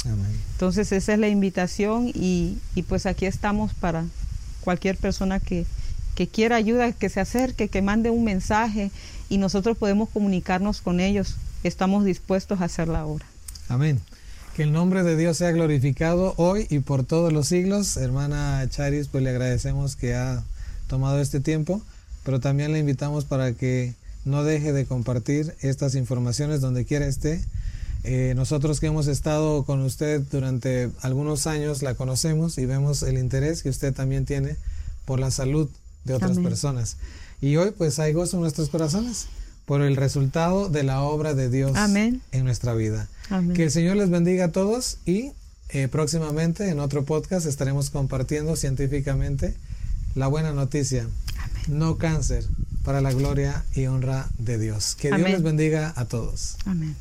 Entonces 0.53 0.93
esa 0.93 1.13
es 1.13 1.19
la 1.19 1.29
invitación 1.29 2.09
y, 2.09 2.59
y, 2.75 2.83
pues 2.83 3.07
aquí 3.07 3.27
estamos 3.27 3.75
para 3.75 4.05
cualquier 4.61 4.97
persona 4.97 5.41
que, 5.41 5.67
que 6.15 6.29
quiera 6.29 6.57
ayuda, 6.57 6.93
que 6.93 7.09
se 7.09 7.21
acerque, 7.21 7.69
que 7.69 7.83
mande 7.83 8.11
un 8.11 8.25
mensaje 8.25 8.91
y 9.29 9.39
nosotros 9.39 9.77
podemos 9.77 10.09
comunicarnos 10.09 10.81
con 10.81 11.01
ellos. 11.01 11.37
Estamos 11.65 12.05
dispuestos 12.05 12.61
a 12.61 12.65
hacer 12.65 12.89
la 12.89 13.05
obra. 13.07 13.27
Amén. 13.69 14.01
Que 14.55 14.65
el 14.65 14.73
nombre 14.73 15.03
de 15.03 15.17
Dios 15.17 15.39
sea 15.39 15.51
glorificado 15.53 16.35
hoy 16.37 16.67
y 16.69 16.81
por 16.81 17.05
todos 17.05 17.33
los 17.33 17.49
siglos. 17.49 17.97
Hermana 17.97 18.67
Charis, 18.69 19.09
pues 19.09 19.25
le 19.25 19.31
agradecemos 19.31 19.97
que 19.97 20.15
ha 20.15 20.45
tomado 20.89 21.21
este 21.21 21.41
tiempo, 21.41 21.81
pero 22.25 22.39
también 22.39 22.73
le 22.73 22.79
invitamos 22.79 23.25
para 23.25 23.55
que 23.55 23.95
no 24.25 24.45
deje 24.45 24.73
de 24.73 24.85
compartir 24.85 25.57
estas 25.61 25.95
informaciones 25.95 26.61
donde 26.61 26.85
quiera 26.85 27.07
esté. 27.07 27.43
Eh, 28.05 28.33
nosotros 28.35 28.81
que 28.81 28.87
hemos 28.87 29.07
estado 29.07 29.65
con 29.65 29.81
usted 29.81 30.23
durante 30.31 30.91
algunos 31.03 31.47
años 31.47 31.83
la 31.83 31.95
conocemos 31.95 32.59
y 32.59 32.67
vemos 32.67 33.03
el 33.03 33.17
interés 33.17 33.63
que 33.63 33.69
usted 33.69 33.95
también 33.95 34.25
tiene 34.25 34.57
por 35.05 35.21
la 35.21 35.31
salud 35.31 35.69
de 36.05 36.15
otras 36.15 36.39
personas. 36.39 36.97
Y 37.41 37.57
hoy 37.57 37.71
pues 37.71 37.99
hay 37.99 38.13
gozo 38.13 38.37
en 38.37 38.43
nuestros 38.43 38.69
corazones 38.71 39.27
por 39.67 39.83
el 39.83 39.97
resultado 39.97 40.69
de 40.69 40.83
la 40.83 41.03
obra 41.03 41.35
de 41.35 41.49
Dios 41.49 41.73
en 41.89 42.45
nuestra 42.45 42.75
vida. 42.75 43.09
Que 43.55 43.65
el 43.65 43.71
Señor 43.71 43.97
les 43.97 44.11
bendiga 44.11 44.47
a 44.47 44.53
todos 44.53 44.99
y 45.07 45.33
eh, 45.71 45.89
próximamente 45.89 46.69
en 46.69 46.81
otro 46.81 47.05
podcast 47.05 47.47
estaremos 47.47 47.91
compartiendo 47.91 48.57
científicamente 48.57 49.55
la 50.15 50.27
buena 50.27 50.53
noticia. 50.53 51.07
No 51.69 51.97
cáncer 51.97 52.45
para 52.85 53.01
la 53.01 53.13
gloria 53.13 53.65
y 53.75 53.87
honra 53.87 54.29
de 54.39 54.59
Dios. 54.59 54.97
Que 54.97 55.09
Dios 55.09 55.31
les 55.31 55.43
bendiga 55.43 55.93
a 55.97 56.05
todos. 56.07 56.57
Amén. 56.67 56.97